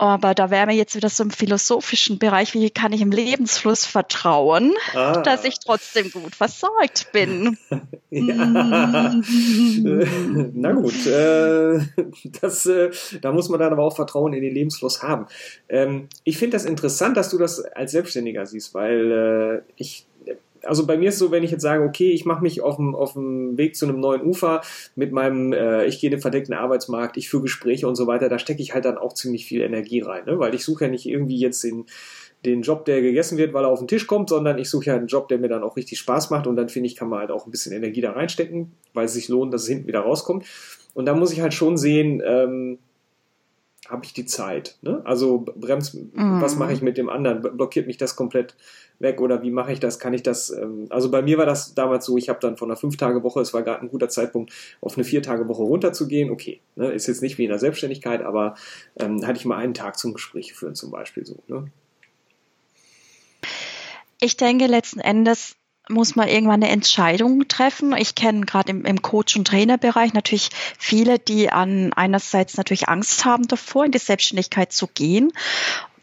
Aber 0.03 0.33
da 0.33 0.51
wären 0.51 0.67
wir 0.67 0.75
jetzt 0.75 0.97
wieder 0.97 1.07
so 1.07 1.23
im 1.23 1.31
philosophischen 1.31 2.19
Bereich, 2.19 2.53
wie 2.53 2.69
kann 2.69 2.91
ich 2.91 2.99
im 2.99 3.11
Lebensfluss 3.11 3.85
vertrauen, 3.85 4.73
ah. 4.93 5.21
dass 5.21 5.45
ich 5.45 5.59
trotzdem 5.59 6.11
gut 6.11 6.35
versorgt 6.35 7.13
bin. 7.13 7.57
Na 8.09 9.13
gut, 10.73 11.07
äh, 11.07 11.79
das, 12.41 12.65
äh, 12.65 12.91
da 13.21 13.31
muss 13.31 13.47
man 13.47 13.61
dann 13.61 13.71
aber 13.71 13.83
auch 13.83 13.95
Vertrauen 13.95 14.33
in 14.33 14.41
den 14.41 14.53
Lebensfluss 14.53 15.01
haben. 15.01 15.27
Ähm, 15.69 16.09
ich 16.25 16.37
finde 16.37 16.57
das 16.57 16.65
interessant, 16.65 17.15
dass 17.15 17.29
du 17.29 17.37
das 17.37 17.61
als 17.61 17.93
Selbstständiger 17.93 18.45
siehst, 18.45 18.73
weil 18.73 19.09
äh, 19.09 19.61
ich 19.77 20.05
also 20.63 20.85
bei 20.85 20.97
mir 20.97 21.09
ist 21.09 21.19
so, 21.19 21.31
wenn 21.31 21.43
ich 21.43 21.51
jetzt 21.51 21.61
sage, 21.61 21.83
okay, 21.83 22.11
ich 22.11 22.25
mache 22.25 22.41
mich 22.41 22.61
auf 22.61 22.77
dem, 22.77 22.95
auf 22.95 23.13
dem 23.13 23.57
Weg 23.57 23.75
zu 23.75 23.85
einem 23.85 23.99
neuen 23.99 24.23
Ufer 24.23 24.61
mit 24.95 25.11
meinem, 25.11 25.53
äh, 25.53 25.85
ich 25.85 25.99
gehe 25.99 26.09
in 26.09 26.15
den 26.15 26.21
verdeckten 26.21 26.53
Arbeitsmarkt, 26.53 27.17
ich 27.17 27.29
führe 27.29 27.43
Gespräche 27.43 27.87
und 27.87 27.95
so 27.95 28.07
weiter, 28.07 28.29
da 28.29 28.39
stecke 28.39 28.61
ich 28.61 28.73
halt 28.73 28.85
dann 28.85 28.97
auch 28.97 29.13
ziemlich 29.13 29.45
viel 29.45 29.61
Energie 29.61 30.01
rein, 30.01 30.25
ne? 30.25 30.39
weil 30.39 30.55
ich 30.55 30.63
suche 30.63 30.85
ja 30.85 30.91
nicht 30.91 31.05
irgendwie 31.05 31.37
jetzt 31.37 31.63
den, 31.63 31.85
den 32.45 32.61
Job, 32.61 32.85
der 32.85 33.01
gegessen 33.01 33.37
wird, 33.37 33.53
weil 33.53 33.65
er 33.65 33.69
auf 33.69 33.79
den 33.79 33.87
Tisch 33.87 34.07
kommt, 34.07 34.29
sondern 34.29 34.57
ich 34.57 34.69
suche 34.69 34.85
ja 34.85 34.95
einen 34.95 35.07
Job, 35.07 35.27
der 35.27 35.37
mir 35.37 35.49
dann 35.49 35.63
auch 35.63 35.77
richtig 35.77 35.99
Spaß 35.99 36.29
macht 36.29 36.47
und 36.47 36.55
dann 36.55 36.69
finde 36.69 36.87
ich, 36.87 36.95
kann 36.95 37.09
man 37.09 37.19
halt 37.19 37.31
auch 37.31 37.45
ein 37.45 37.51
bisschen 37.51 37.73
Energie 37.73 38.01
da 38.01 38.11
reinstecken, 38.11 38.71
weil 38.93 39.05
es 39.05 39.13
sich 39.13 39.27
lohnt, 39.29 39.53
dass 39.53 39.63
es 39.63 39.69
hinten 39.69 39.87
wieder 39.87 40.01
rauskommt. 40.01 40.45
Und 40.93 41.05
da 41.05 41.15
muss 41.15 41.33
ich 41.33 41.41
halt 41.41 41.53
schon 41.53 41.77
sehen, 41.77 42.21
ähm, 42.25 42.77
habe 43.89 44.05
ich 44.05 44.13
die 44.13 44.25
Zeit. 44.25 44.77
Ne? 44.81 45.01
Also 45.03 45.39
bremst, 45.39 45.95
mhm. 45.95 46.41
was 46.41 46.55
mache 46.55 46.73
ich 46.73 46.81
mit 46.81 46.97
dem 46.97 47.09
anderen? 47.09 47.41
Blockiert 47.41 47.87
mich 47.87 47.97
das 47.97 48.15
komplett 48.15 48.55
weg 48.99 49.19
oder 49.19 49.41
wie 49.41 49.51
mache 49.51 49.73
ich 49.73 49.79
das? 49.79 49.99
Kann 49.99 50.13
ich 50.13 50.23
das? 50.23 50.49
Ähm, 50.49 50.87
also 50.89 51.11
bei 51.11 51.21
mir 51.21 51.37
war 51.37 51.45
das 51.45 51.73
damals 51.73 52.05
so, 52.05 52.17
ich 52.17 52.29
habe 52.29 52.39
dann 52.39 52.57
von 52.57 52.69
einer 52.69 52.77
Fünf-Tage-Woche, 52.77 53.41
es 53.41 53.53
war 53.53 53.63
gerade 53.63 53.81
ein 53.81 53.89
guter 53.89 54.09
Zeitpunkt, 54.09 54.53
auf 54.81 54.95
eine 54.95 55.03
Vier-Tage-Woche 55.03 55.63
runterzugehen. 55.63 56.31
Okay, 56.31 56.61
ne? 56.75 56.91
ist 56.91 57.07
jetzt 57.07 57.21
nicht 57.21 57.37
wie 57.37 57.43
in 57.43 57.49
der 57.49 57.59
Selbstständigkeit, 57.59 58.21
aber 58.21 58.55
ähm, 58.97 59.25
hatte 59.25 59.39
ich 59.39 59.45
mal 59.45 59.57
einen 59.57 59.73
Tag 59.73 59.97
zum 59.97 60.13
Gespräch 60.13 60.53
führen 60.53 60.75
zum 60.75 60.91
Beispiel 60.91 61.25
so. 61.25 61.37
Ne? 61.47 61.67
Ich 64.21 64.37
denke 64.37 64.67
letzten 64.67 65.01
Endes 65.01 65.57
muss 65.89 66.15
man 66.15 66.29
irgendwann 66.29 66.63
eine 66.63 66.71
Entscheidung 66.71 67.47
treffen. 67.47 67.93
Ich 67.97 68.15
kenne 68.15 68.45
gerade 68.45 68.71
im, 68.71 68.85
im 68.85 69.01
Coach- 69.01 69.35
und 69.35 69.47
Trainerbereich 69.47 70.13
natürlich 70.13 70.49
viele, 70.77 71.19
die 71.19 71.49
an 71.49 71.91
einerseits 71.93 72.55
natürlich 72.55 72.87
Angst 72.87 73.25
haben 73.25 73.47
davor, 73.47 73.85
in 73.85 73.91
die 73.91 73.97
Selbstständigkeit 73.97 74.71
zu 74.71 74.87
gehen, 74.87 75.33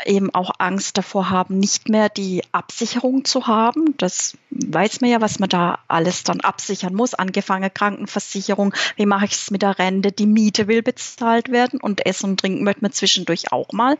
eben 0.05 0.35
auch 0.35 0.51
Angst 0.59 0.99
davor 0.99 1.31
haben, 1.31 1.59
nicht 1.59 1.89
mehr 1.89 2.11
die 2.11 2.43
Absicherung 2.53 3.25
zu 3.25 3.47
haben. 3.47 3.95
Das 3.97 4.37
weiß 4.51 5.01
man 5.01 5.11
ja, 5.11 5.21
was 5.23 5.39
man 5.39 5.49
da 5.49 5.79
alles 5.89 6.25
dann 6.25 6.41
absichern 6.41 6.95
muss. 6.95 7.15
Angefangen 7.15 7.73
Krankenversicherung, 7.73 8.75
wie 8.97 9.07
mache 9.07 9.25
ich 9.25 9.33
es 9.33 9.51
mit 9.51 9.63
der 9.63 9.79
Rente, 9.79 10.13
die 10.13 10.27
Miete 10.27 10.69
will 10.69 10.83
bezahlt 10.83 11.51
werden 11.51 11.81
und 11.81 12.05
Essen 12.05 12.31
und 12.31 12.41
Trinken 12.41 12.65
möchte 12.65 12.83
man 12.83 12.93
zwischendurch 12.93 13.51
auch 13.51 13.73
mal. 13.73 13.97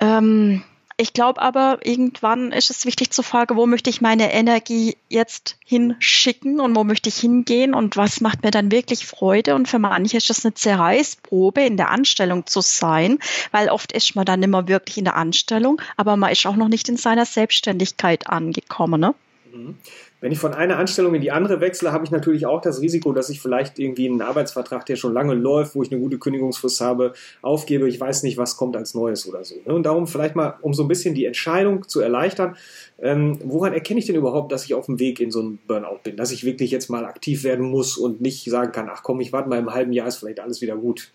Ähm, 0.00 0.62
ich 0.96 1.12
glaube 1.12 1.42
aber, 1.42 1.80
irgendwann 1.82 2.52
ist 2.52 2.70
es 2.70 2.86
wichtig 2.86 3.10
zu 3.10 3.22
fragen, 3.22 3.56
wo 3.56 3.66
möchte 3.66 3.90
ich 3.90 4.00
meine 4.00 4.32
Energie 4.32 4.96
jetzt 5.08 5.56
hinschicken 5.64 6.60
und 6.60 6.76
wo 6.76 6.84
möchte 6.84 7.08
ich 7.08 7.16
hingehen 7.16 7.74
und 7.74 7.96
was 7.96 8.20
macht 8.20 8.44
mir 8.44 8.52
dann 8.52 8.70
wirklich 8.70 9.04
Freude. 9.06 9.56
Und 9.56 9.66
für 9.66 9.80
manche 9.80 10.16
ist 10.16 10.30
das 10.30 10.44
eine 10.44 10.54
Zerreißprobe, 10.54 11.62
in 11.62 11.76
der 11.76 11.90
Anstellung 11.90 12.46
zu 12.46 12.60
sein, 12.60 13.18
weil 13.50 13.70
oft 13.70 13.92
ist 13.92 14.14
man 14.14 14.24
dann 14.24 14.42
immer 14.42 14.68
wirklich 14.68 14.98
in 14.98 15.04
der 15.04 15.16
Anstellung, 15.16 15.82
aber 15.96 16.16
man 16.16 16.30
ist 16.30 16.46
auch 16.46 16.56
noch 16.56 16.68
nicht 16.68 16.88
in 16.88 16.96
seiner 16.96 17.26
Selbstständigkeit 17.26 18.28
angekommen. 18.28 19.00
Ne? 19.00 19.14
Mhm. 19.54 19.76
Wenn 20.20 20.32
ich 20.32 20.38
von 20.38 20.52
einer 20.52 20.78
Anstellung 20.78 21.14
in 21.14 21.20
die 21.20 21.30
andere 21.30 21.60
wechsle, 21.60 21.92
habe 21.92 22.04
ich 22.04 22.10
natürlich 22.10 22.46
auch 22.46 22.60
das 22.60 22.80
Risiko, 22.80 23.12
dass 23.12 23.30
ich 23.30 23.40
vielleicht 23.40 23.78
irgendwie 23.78 24.08
einen 24.08 24.22
Arbeitsvertrag, 24.22 24.84
der 24.86 24.96
schon 24.96 25.12
lange 25.12 25.34
läuft, 25.34 25.74
wo 25.74 25.82
ich 25.82 25.92
eine 25.92 26.00
gute 26.00 26.18
Kündigungsfrist 26.18 26.80
habe, 26.80 27.12
aufgebe. 27.42 27.88
Ich 27.88 28.00
weiß 28.00 28.22
nicht, 28.24 28.36
was 28.36 28.56
kommt 28.56 28.76
als 28.76 28.94
Neues 28.94 29.28
oder 29.28 29.44
so. 29.44 29.54
Ne? 29.64 29.74
Und 29.74 29.84
darum 29.84 30.06
vielleicht 30.06 30.34
mal, 30.34 30.54
um 30.62 30.74
so 30.74 30.82
ein 30.82 30.88
bisschen 30.88 31.14
die 31.14 31.24
Entscheidung 31.24 31.86
zu 31.88 32.00
erleichtern, 32.00 32.56
ähm, 33.00 33.38
woran 33.44 33.72
erkenne 33.72 34.00
ich 34.00 34.06
denn 34.06 34.16
überhaupt, 34.16 34.50
dass 34.50 34.64
ich 34.64 34.74
auf 34.74 34.86
dem 34.86 34.98
Weg 34.98 35.20
in 35.20 35.30
so 35.30 35.40
einen 35.40 35.58
Burnout 35.66 36.00
bin? 36.02 36.16
Dass 36.16 36.32
ich 36.32 36.44
wirklich 36.44 36.70
jetzt 36.70 36.90
mal 36.90 37.04
aktiv 37.04 37.44
werden 37.44 37.66
muss 37.70 37.96
und 37.96 38.20
nicht 38.20 38.44
sagen 38.44 38.72
kann, 38.72 38.88
ach 38.90 39.02
komm, 39.02 39.20
ich 39.20 39.32
warte 39.32 39.48
mal 39.48 39.58
im 39.58 39.72
halben 39.72 39.92
Jahr, 39.92 40.08
ist 40.08 40.16
vielleicht 40.16 40.40
alles 40.40 40.60
wieder 40.60 40.76
gut. 40.76 41.12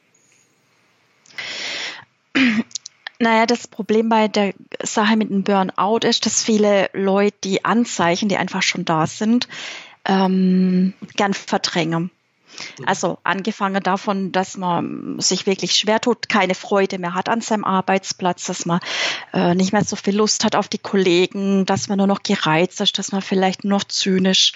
Naja, 3.20 3.46
das 3.46 3.68
Problem 3.68 4.08
bei 4.08 4.30
der 4.30 4.54
Sache 4.82 5.18
mit 5.18 5.30
dem 5.30 5.44
Burnout 5.44 6.08
ist, 6.08 6.26
dass 6.26 6.42
viele 6.42 6.90
Leute 6.94 7.36
die 7.44 7.66
Anzeichen, 7.66 8.30
die 8.30 8.38
einfach 8.38 8.62
schon 8.62 8.86
da 8.86 9.08
sind, 9.08 9.50
ähm, 10.06 10.94
gern 11.18 11.34
verdrängen. 11.34 12.12
Mhm. 12.80 12.86
Also 12.86 13.18
angefangen 13.24 13.82
davon, 13.84 14.32
dass 14.32 14.58
man 14.58 15.20
sich 15.20 15.46
wirklich 15.46 15.76
schwer 15.76 16.00
tut, 16.00 16.30
keine 16.30 16.56
Freude 16.56 17.00
mehr 17.00 17.14
hat 17.14 17.30
an 17.30 17.42
seinem 17.42 17.66
Arbeitsplatz, 17.66 18.46
dass 18.46 18.66
man 18.66 18.80
äh, 19.34 19.56
nicht 19.56 19.74
mehr 19.74 19.84
so 19.84 19.96
viel 19.96 20.16
Lust 20.16 20.44
hat 20.44 20.56
auf 20.56 20.68
die 20.68 20.78
Kollegen, 20.78 21.66
dass 21.66 21.90
man 21.90 21.98
nur 21.98 22.08
noch 22.08 22.24
gereizt 22.24 22.82
ist, 22.82 22.98
dass 22.98 23.12
man 23.12 23.22
vielleicht 23.22 23.64
nur 23.64 23.80
noch 23.80 23.84
zynisch 23.84 24.54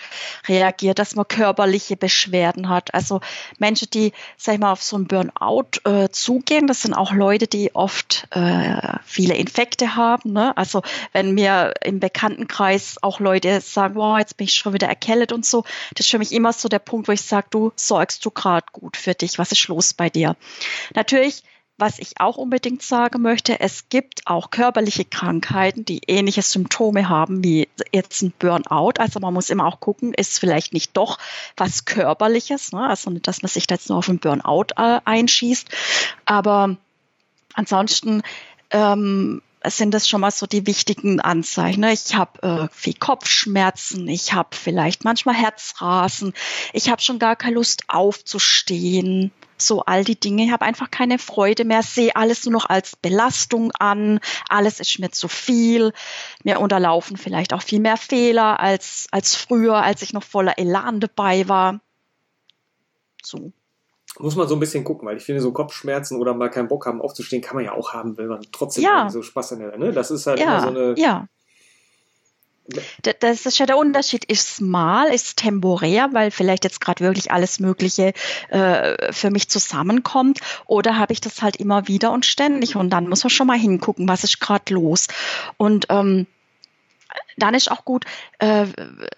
reagiert, 0.48 1.00
dass 1.00 1.16
man 1.16 1.28
körperliche 1.28 1.96
Beschwerden 1.96 2.70
hat. 2.70 2.94
Also 2.94 3.22
Menschen, 3.60 3.90
die, 3.94 4.14
sag 4.38 4.56
ich 4.56 4.60
mal, 4.60 4.72
auf 4.72 4.84
so 4.84 4.98
ein 4.98 5.08
Burnout 5.08 5.80
äh, 5.86 6.10
zugehen, 6.10 6.68
das 6.68 6.82
sind 6.82 6.94
auch 6.94 7.14
Leute, 7.14 7.48
die 7.48 7.76
oft 7.76 8.28
äh, 8.32 8.98
viele 9.06 9.36
Infekte 9.36 9.96
haben. 9.96 10.34
Ne? 10.34 10.56
Also 10.58 10.82
wenn 11.12 11.34
mir 11.34 11.74
im 11.84 12.00
Bekanntenkreis 12.00 12.98
auch 13.02 13.20
Leute 13.20 13.62
sagen, 13.62 13.96
wow, 13.96 14.18
jetzt 14.18 14.38
bin 14.38 14.46
ich 14.46 14.54
schon 14.54 14.74
wieder 14.74 14.88
erkältet 14.88 15.32
und 15.32 15.46
so, 15.46 15.64
das 15.96 16.06
ist 16.06 16.12
für 16.12 16.20
mich 16.20 16.32
immer 16.32 16.54
so 16.54 16.70
der 16.70 16.80
Punkt, 16.80 17.08
wo 17.08 17.12
ich 17.12 17.22
sage, 17.22 17.48
du 17.50 17.72
sorgst 17.94 18.26
du 18.26 18.32
gerade 18.32 18.66
gut 18.72 18.98
für 18.98 19.14
dich? 19.14 19.38
Was 19.38 19.52
ist 19.52 19.68
los 19.68 19.94
bei 19.94 20.10
dir? 20.10 20.36
Natürlich 20.96 21.44
was 21.78 21.98
ich 21.98 22.20
auch 22.20 22.38
unbedingt 22.38 22.84
sagen 22.84 23.24
möchte, 23.24 23.60
es 23.60 23.90
gibt 23.90 24.28
auch 24.28 24.52
körperliche 24.52 25.06
Krankheiten, 25.06 25.86
die 25.86 26.02
ähnliche 26.06 26.44
Symptome 26.44 27.10
haben 27.10 27.44
wie 27.44 27.68
jetzt 27.92 28.22
ein 28.22 28.32
Burnout. 28.38 28.94
Also 29.00 29.20
man 29.20 29.34
muss 29.34 29.50
immer 29.50 29.66
auch 29.66 29.80
gucken, 29.80 30.14
ist 30.14 30.40
vielleicht 30.40 30.74
nicht 30.74 30.96
doch 30.96 31.18
was 31.58 31.86
Körperliches, 31.86 32.74
ne? 32.74 32.88
also 32.88 33.10
nicht, 33.10 33.28
dass 33.28 33.42
man 33.42 33.50
sich 33.50 33.66
da 33.66 33.76
jetzt 33.76 33.90
nur 33.90 33.98
auf 33.98 34.08
ein 34.08 34.20
Burnout 34.20 34.68
äh, 34.78 35.00
einschießt. 35.04 35.68
Aber 36.26 36.78
ansonsten 37.56 38.22
ähm, 38.70 39.42
sind 39.66 39.94
das 39.94 40.08
schon 40.08 40.22
mal 40.22 40.32
so 40.32 40.46
die 40.46 40.68
wichtigen 40.68 41.20
Anzeichen. 41.20 41.82
Ne? 41.82 41.94
Ich 41.94 42.16
habe 42.16 42.42
äh, 42.42 42.68
viel 42.72 42.94
Kopfschmerzen, 42.94 44.08
ich 44.08 44.34
habe 44.34 44.56
vielleicht 44.56 45.04
manchmal 45.04 45.36
Herzrasen, 45.36 46.34
ich 46.74 46.90
habe 46.90 47.02
schon 47.02 47.20
gar 47.20 47.36
keine 47.36 47.56
Lust 47.56 47.84
aufzustehen. 47.88 49.32
So 49.58 49.82
all 49.82 50.04
die 50.04 50.20
Dinge. 50.20 50.44
Ich 50.44 50.52
habe 50.52 50.66
einfach 50.66 50.92
keine 50.92 51.20
Freude 51.20 51.64
mehr, 51.64 51.84
sehe 51.84 52.16
alles 52.16 52.44
nur 52.44 52.54
noch 52.54 52.66
als 52.66 52.96
Belastung 52.98 53.72
an, 53.80 54.20
alles 54.50 54.80
ist 54.80 55.00
mir 55.00 55.12
zu 55.12 55.28
viel. 55.28 55.94
Mir 56.44 56.60
unterlaufen 56.60 57.16
vielleicht 57.16 57.54
auch 57.54 57.62
viel 57.62 57.80
mehr 57.80 57.96
Fehler 57.96 58.60
als, 58.60 59.08
als 59.12 59.36
früher, 59.36 59.76
als 59.76 60.02
ich 60.02 60.12
noch 60.12 60.24
voller 60.24 60.58
Elan 60.58 61.00
dabei 61.00 61.48
war. 61.48 61.80
So 63.24 63.54
muss 64.20 64.36
man 64.36 64.48
so 64.48 64.56
ein 64.56 64.60
bisschen 64.60 64.84
gucken, 64.84 65.08
weil 65.08 65.18
ich 65.18 65.24
finde, 65.24 65.42
so 65.42 65.52
Kopfschmerzen 65.52 66.20
oder 66.20 66.34
mal 66.34 66.50
keinen 66.50 66.68
Bock 66.68 66.86
haben 66.86 67.02
aufzustehen, 67.02 67.42
kann 67.42 67.56
man 67.56 67.66
ja 67.66 67.74
auch 67.74 67.94
haben, 67.94 68.18
wenn 68.18 68.28
man 68.28 68.46
trotzdem 68.52 68.84
ja. 68.84 69.10
so 69.10 69.22
Spaß 69.22 69.54
an 69.54 69.60
der, 69.60 69.78
ne? 69.78 69.92
Das 69.92 70.12
ist 70.12 70.28
halt 70.28 70.40
ja, 70.40 70.46
immer 70.46 70.62
so 70.62 70.68
eine. 70.68 70.96
Ja. 70.98 71.28
Das 73.20 73.46
ist 73.46 73.58
ja 73.58 73.66
der 73.66 73.78
Unterschied. 73.78 74.24
Ist 74.24 74.62
mal, 74.62 75.14
ist 75.14 75.38
temporär, 75.38 76.10
weil 76.14 76.32
vielleicht 76.32 76.64
jetzt 76.64 76.80
gerade 76.80 77.04
wirklich 77.04 77.30
alles 77.30 77.60
Mögliche 77.60 78.14
äh, 78.50 79.12
für 79.12 79.32
mich 79.32 79.50
zusammenkommt, 79.50 80.40
oder 80.66 80.98
habe 80.98 81.12
ich 81.12 81.20
das 81.20 81.42
halt 81.42 81.58
immer 81.58 81.90
wieder 81.90 82.12
und 82.12 82.26
ständig? 82.26 82.78
Und 82.78 82.92
dann 82.92 83.10
muss 83.10 83.24
man 83.24 83.32
schon 83.32 83.48
mal 83.48 83.58
hingucken, 83.58 84.08
was 84.08 84.24
ist 84.24 84.40
gerade 84.40 84.74
los. 84.74 85.08
Und 85.58 85.88
ähm, 85.90 86.26
dann 87.38 87.54
ist 87.54 87.72
auch 87.72 87.86
gut, 87.86 88.06
äh, 88.40 88.66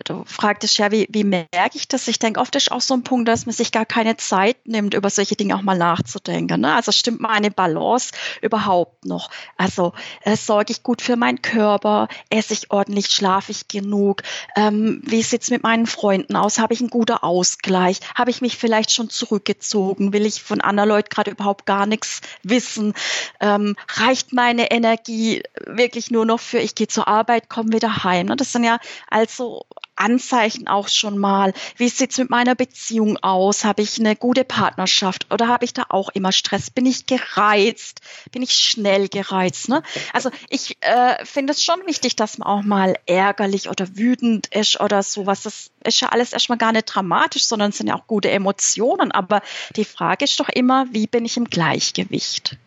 du 0.03 0.24
fragtest 0.25 0.77
ja, 0.77 0.91
wie, 0.91 1.07
wie 1.10 1.24
merke 1.24 1.75
ich 1.75 1.88
das? 1.88 2.07
Ich 2.07 2.19
denke, 2.19 2.39
oft 2.39 2.55
ist 2.55 2.72
auch 2.72 2.81
so 2.81 2.93
ein 2.93 3.03
Punkt, 3.03 3.27
dass 3.27 3.45
man 3.45 3.53
sich 3.53 3.72
gar 3.72 3.86
keine 3.86 4.17
Zeit 4.17 4.57
nimmt, 4.65 4.93
über 4.93 5.10
solche 5.10 5.36
Dinge 5.36 5.55
auch 5.55 5.62
mal 5.62 5.77
nachzudenken. 5.77 6.62
Ne? 6.62 6.74
Also 6.74 6.91
stimmt 6.91 7.22
meine 7.22 7.51
Balance 7.51 8.12
überhaupt 8.41 9.05
noch? 9.05 9.29
Also 9.57 9.93
äh, 10.22 10.36
sorge 10.36 10.72
ich 10.72 10.84
gut 10.84 11.01
für 11.01 11.15
meinen 11.15 11.41
Körper? 11.41 12.07
Esse 12.29 12.53
ich 12.53 12.72
ordentlich? 12.72 13.07
Schlafe 13.07 13.51
ich 13.51 13.67
genug? 13.67 14.24
Ähm, 14.55 15.01
wie 15.03 15.24
sieht's 15.24 15.50
mit 15.50 15.63
meinen 15.63 15.88
Freunden 15.88 16.36
aus? 16.36 16.60
Habe 16.60 16.74
ich 16.74 16.81
einen 16.81 16.89
guten 16.89 17.17
Ausgleich? 17.17 18.00
Habe 18.15 18.31
ich 18.31 18.41
mich 18.41 18.57
vielleicht 18.57 18.91
schon 18.91 19.10
zurückgezogen? 19.10 20.13
Will 20.13 20.25
ich 20.25 20.41
von 20.41 20.62
anderen 20.62 20.89
Leuten 20.89 21.10
gerade 21.10 21.31
überhaupt 21.31 21.65
gar 21.65 21.86
nichts 21.86 22.22
wissen? 22.43 22.93
Ähm, 23.39 23.75
reicht 23.89 24.34
meine 24.34 24.72
Energie 24.72 25.43
wirklich 25.65 26.12
nur 26.12 26.25
noch 26.25 26.39
für, 26.39 26.60
ich 26.60 26.75
gehe 26.75 26.88
zur 26.88 27.07
Arbeit, 27.07 27.50
komme 27.50 27.74
wieder 27.74 28.04
heim. 28.05 28.27
Ne? 28.27 28.38
Das 28.38 28.53
sind 28.53 28.63
ja 28.63 28.79
also 29.09 29.65
Anzeichen 29.95 30.67
auch 30.67 30.88
schon 30.88 31.17
mal. 31.17 31.53
Wie 31.77 31.89
sieht 31.89 32.12
es 32.12 32.17
mit 32.17 32.29
meiner 32.29 32.55
Beziehung 32.55 33.17
aus? 33.17 33.63
Habe 33.63 33.81
ich 33.81 34.00
eine 34.00 34.15
gute 34.15 34.43
Partnerschaft 34.43 35.27
oder 35.31 35.47
habe 35.47 35.65
ich 35.65 35.74
da 35.74 35.85
auch 35.89 36.09
immer 36.09 36.31
Stress? 36.31 36.69
Bin 36.69 36.85
ich 36.85 37.05
gereizt? 37.05 38.01
Bin 38.31 38.41
ich 38.41 38.51
schnell 38.51 39.07
gereizt? 39.07 39.69
Ne? 39.69 39.83
Also 40.13 40.29
ich 40.50 40.77
äh, 40.81 41.24
finde 41.25 41.53
es 41.53 41.63
schon 41.63 41.85
wichtig, 41.85 42.15
dass 42.15 42.38
man 42.38 42.47
auch 42.47 42.63
mal 42.63 42.95
ärgerlich 43.05 43.69
oder 43.69 43.97
wütend 43.97 44.47
ist 44.47 44.79
oder 44.79 45.01
sowas. 45.01 45.43
Das 45.43 45.71
ist 45.83 46.01
ja 46.01 46.09
alles 46.09 46.33
erstmal 46.33 46.57
gar 46.57 46.71
nicht 46.71 46.85
dramatisch, 46.85 47.45
sondern 47.45 47.69
es 47.69 47.77
sind 47.77 47.88
ja 47.88 47.95
auch 47.95 48.07
gute 48.07 48.29
Emotionen. 48.29 49.12
Aber 49.12 49.41
die 49.75 49.85
Frage 49.85 50.25
ist 50.25 50.39
doch 50.39 50.50
immer, 50.50 50.88
wie 50.91 51.07
bin 51.07 51.25
ich 51.25 51.38
im 51.38 51.45
Gleichgewicht? 51.45 52.57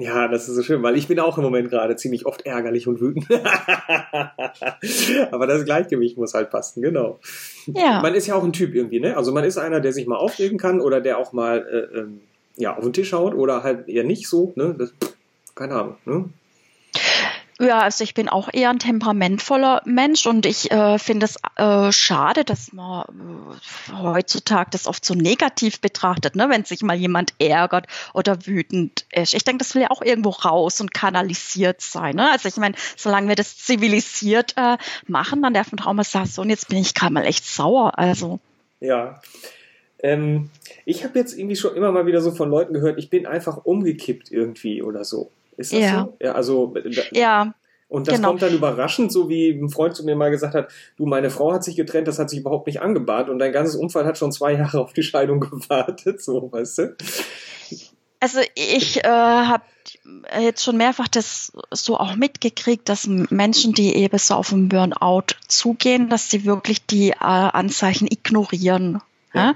Ja, 0.00 0.28
das 0.28 0.48
ist 0.48 0.54
so 0.54 0.62
schön, 0.62 0.80
weil 0.84 0.96
ich 0.96 1.08
bin 1.08 1.18
auch 1.18 1.38
im 1.38 1.44
Moment 1.44 1.70
gerade 1.70 1.96
ziemlich 1.96 2.24
oft 2.24 2.46
ärgerlich 2.46 2.86
und 2.86 3.00
wütend. 3.00 3.26
Aber 5.32 5.48
das 5.48 5.64
Gleichgewicht 5.64 6.16
muss 6.16 6.34
halt 6.34 6.50
passen, 6.50 6.82
genau. 6.82 7.18
Ja. 7.66 8.00
Man 8.00 8.14
ist 8.14 8.28
ja 8.28 8.36
auch 8.36 8.44
ein 8.44 8.52
Typ 8.52 8.76
irgendwie, 8.76 9.00
ne? 9.00 9.16
Also 9.16 9.32
man 9.32 9.42
ist 9.42 9.58
einer, 9.58 9.80
der 9.80 9.92
sich 9.92 10.06
mal 10.06 10.16
aufregen 10.16 10.56
kann 10.56 10.80
oder 10.80 11.00
der 11.00 11.18
auch 11.18 11.32
mal 11.32 11.66
äh, 11.66 11.98
ähm, 11.98 12.20
ja, 12.56 12.76
auf 12.76 12.84
den 12.84 12.92
Tisch 12.92 13.12
haut 13.12 13.34
oder 13.34 13.64
halt 13.64 13.88
eher 13.88 14.04
nicht 14.04 14.28
so, 14.28 14.52
ne? 14.54 14.72
Das, 14.78 14.94
keine 15.56 15.74
Ahnung, 15.74 15.96
ne? 16.04 16.26
Ja, 17.60 17.80
also 17.80 18.04
ich 18.04 18.14
bin 18.14 18.28
auch 18.28 18.48
eher 18.52 18.70
ein 18.70 18.78
temperamentvoller 18.78 19.82
Mensch 19.84 20.26
und 20.26 20.46
ich 20.46 20.70
äh, 20.70 20.96
finde 21.00 21.26
es 21.26 21.36
äh, 21.56 21.90
schade, 21.90 22.44
dass 22.44 22.72
man 22.72 23.04
äh, 23.88 23.92
heutzutage 23.94 24.70
das 24.70 24.86
oft 24.86 25.04
so 25.04 25.14
negativ 25.14 25.80
betrachtet, 25.80 26.36
ne? 26.36 26.48
wenn 26.50 26.64
sich 26.64 26.82
mal 26.82 26.94
jemand 26.94 27.34
ärgert 27.40 27.88
oder 28.14 28.46
wütend 28.46 29.06
ist. 29.12 29.34
Ich 29.34 29.42
denke, 29.42 29.58
das 29.58 29.74
will 29.74 29.82
ja 29.82 29.90
auch 29.90 30.02
irgendwo 30.02 30.30
raus 30.30 30.80
und 30.80 30.94
kanalisiert 30.94 31.80
sein. 31.80 32.14
Ne? 32.14 32.30
Also 32.30 32.46
ich 32.48 32.56
meine, 32.58 32.76
solange 32.96 33.26
wir 33.26 33.34
das 33.34 33.56
zivilisiert 33.56 34.54
äh, 34.56 34.76
machen, 35.08 35.42
dann 35.42 35.52
darf 35.54 35.72
man 35.72 35.84
auch 35.84 35.92
mal 35.94 36.04
sagen, 36.04 36.26
so 36.26 36.42
und 36.42 36.50
jetzt 36.50 36.68
bin 36.68 36.78
ich 36.78 36.94
gerade 36.94 37.12
mal 37.12 37.24
echt 37.24 37.44
sauer. 37.44 37.98
Also. 37.98 38.38
Ja. 38.78 39.20
Ähm, 40.00 40.50
ich 40.84 41.02
habe 41.02 41.18
jetzt 41.18 41.36
irgendwie 41.36 41.56
schon 41.56 41.74
immer 41.74 41.90
mal 41.90 42.06
wieder 42.06 42.20
so 42.20 42.30
von 42.30 42.50
Leuten 42.50 42.72
gehört, 42.72 43.00
ich 43.00 43.10
bin 43.10 43.26
einfach 43.26 43.64
umgekippt 43.64 44.30
irgendwie 44.30 44.80
oder 44.80 45.04
so. 45.04 45.32
Ist 45.58 45.72
das 45.72 45.80
Ja. 45.80 46.04
so? 46.04 46.16
Ja, 46.22 46.32
also 46.32 46.74
da, 46.74 47.02
Ja, 47.12 47.54
und 47.88 48.06
das 48.06 48.16
genau. 48.16 48.28
kommt 48.28 48.42
dann 48.42 48.54
überraschend, 48.54 49.10
so 49.12 49.28
wie 49.28 49.50
ein 49.50 49.70
Freund 49.70 49.96
zu 49.96 50.04
mir 50.04 50.14
mal 50.14 50.30
gesagt 50.30 50.54
hat, 50.54 50.68
du, 50.96 51.06
meine 51.06 51.30
Frau 51.30 51.52
hat 51.52 51.64
sich 51.64 51.74
getrennt, 51.74 52.06
das 52.06 52.18
hat 52.18 52.28
sich 52.30 52.40
überhaupt 52.40 52.66
nicht 52.66 52.80
angebahnt 52.82 53.28
und 53.30 53.38
dein 53.38 53.52
ganzes 53.52 53.76
Umfeld 53.76 54.06
hat 54.06 54.18
schon 54.18 54.32
zwei 54.32 54.52
Jahre 54.58 54.80
auf 54.80 54.92
die 54.92 55.02
Scheidung 55.02 55.40
gewartet, 55.40 56.22
so, 56.22 56.50
weißt 56.52 56.78
du? 56.78 56.96
Also 58.20 58.40
ich 58.54 59.04
äh, 59.04 59.08
habe 59.08 59.62
jetzt 60.40 60.64
schon 60.64 60.76
mehrfach 60.76 61.08
das 61.08 61.52
so 61.70 61.96
auch 61.96 62.16
mitgekriegt, 62.16 62.88
dass 62.88 63.06
Menschen, 63.06 63.74
die 63.74 63.94
eben 63.94 64.18
so 64.18 64.34
auf 64.34 64.52
einen 64.52 64.68
Burnout 64.68 65.34
zugehen, 65.46 66.08
dass 66.08 66.28
sie 66.30 66.44
wirklich 66.44 66.84
die 66.84 67.10
äh, 67.10 67.14
Anzeichen 67.20 68.06
ignorieren. 68.10 69.00
Ja. 69.34 69.54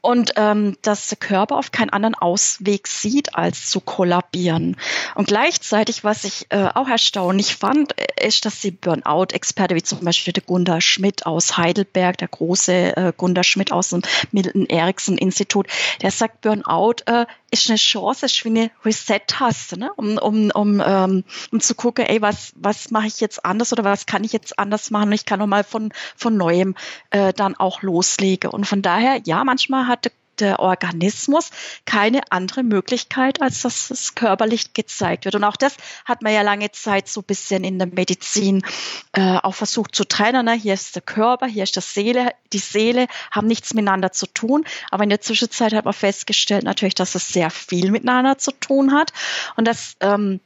Und 0.00 0.32
ähm, 0.36 0.76
dass 0.82 1.08
der 1.08 1.18
Körper 1.18 1.56
auf 1.56 1.72
keinen 1.72 1.90
anderen 1.90 2.14
Ausweg 2.14 2.86
sieht, 2.88 3.34
als 3.34 3.68
zu 3.68 3.80
kollabieren. 3.80 4.76
Und 5.14 5.28
gleichzeitig, 5.28 6.04
was 6.04 6.24
ich 6.24 6.46
äh, 6.50 6.68
auch 6.74 6.88
erstaunlich 6.88 7.56
fand, 7.56 7.98
äh, 7.98 8.26
ist, 8.26 8.44
dass 8.44 8.60
die 8.60 8.70
Burnout-Experte, 8.70 9.74
wie 9.74 9.82
zum 9.82 10.04
Beispiel 10.04 10.32
der 10.32 10.42
Gunda 10.42 10.80
Schmidt 10.80 11.26
aus 11.26 11.56
Heidelberg, 11.56 12.18
der 12.18 12.28
große 12.28 12.96
äh, 12.96 13.12
Gunda 13.16 13.42
Schmidt 13.42 13.72
aus 13.72 13.90
dem 13.90 14.02
Milton-Erickson-Institut, 14.32 15.66
der 16.02 16.10
sagt, 16.10 16.40
Burnout 16.40 17.02
äh, 17.06 17.26
ist 17.50 17.68
eine 17.68 17.76
Chance, 17.76 18.26
ist 18.26 18.44
wie 18.44 18.48
eine 18.48 18.70
Reset-Taste, 18.84 19.78
ne? 19.78 19.90
um, 19.96 20.18
um, 20.18 20.50
um, 20.52 20.82
ähm, 20.84 21.24
um 21.50 21.60
zu 21.60 21.74
gucken, 21.74 22.06
ey, 22.06 22.22
was, 22.22 22.52
was 22.56 22.90
mache 22.90 23.08
ich 23.08 23.20
jetzt 23.20 23.44
anders 23.44 23.72
oder 23.72 23.84
was 23.84 24.06
kann 24.06 24.24
ich 24.24 24.32
jetzt 24.32 24.58
anders 24.58 24.90
machen? 24.90 25.08
Und 25.08 25.14
ich 25.14 25.26
kann 25.26 25.40
nochmal 25.40 25.64
von, 25.64 25.92
von 26.16 26.36
Neuem 26.36 26.74
äh, 27.10 27.32
dann 27.32 27.56
auch 27.56 27.82
loslegen. 27.82 28.50
Und 28.50 28.66
von 28.66 28.82
daher, 28.82 29.20
ja, 29.24 29.42
manchmal 29.44 29.86
hat 29.90 30.10
der 30.40 30.58
Organismus 30.58 31.50
keine 31.84 32.20
andere 32.30 32.62
Möglichkeit, 32.62 33.42
als 33.42 33.62
dass 33.62 33.90
es 33.90 34.14
körperlich 34.14 34.72
gezeigt 34.72 35.24
wird. 35.24 35.34
Und 35.34 35.44
auch 35.44 35.56
das 35.56 35.76
hat 36.04 36.22
man 36.22 36.32
ja 36.32 36.42
lange 36.42 36.70
Zeit 36.72 37.08
so 37.08 37.20
ein 37.20 37.24
bisschen 37.24 37.64
in 37.64 37.78
der 37.78 37.88
Medizin 37.88 38.62
äh, 39.12 39.36
auch 39.36 39.54
versucht 39.54 39.94
zu 39.94 40.04
trennen. 40.04 40.46
Ne? 40.46 40.54
Hier 40.54 40.74
ist 40.74 40.94
der 40.94 41.02
Körper, 41.02 41.46
hier 41.46 41.62
ist 41.62 41.76
das 41.76 41.94
Seele, 41.94 42.30
die 42.52 42.58
Seele 42.58 43.06
haben 43.30 43.46
nichts 43.46 43.74
miteinander 43.74 44.12
zu 44.12 44.26
tun. 44.26 44.64
Aber 44.90 45.04
in 45.04 45.10
der 45.10 45.20
Zwischenzeit 45.20 45.72
hat 45.74 45.84
man 45.84 45.94
festgestellt 45.94 46.64
natürlich, 46.64 46.94
dass 46.94 47.14
es 47.14 47.28
sehr 47.28 47.50
viel 47.50 47.90
miteinander 47.90 48.38
zu 48.38 48.52
tun 48.52 48.92
hat 48.92 49.12
und 49.56 49.68
dass 49.68 49.96
ähm, 50.00 50.40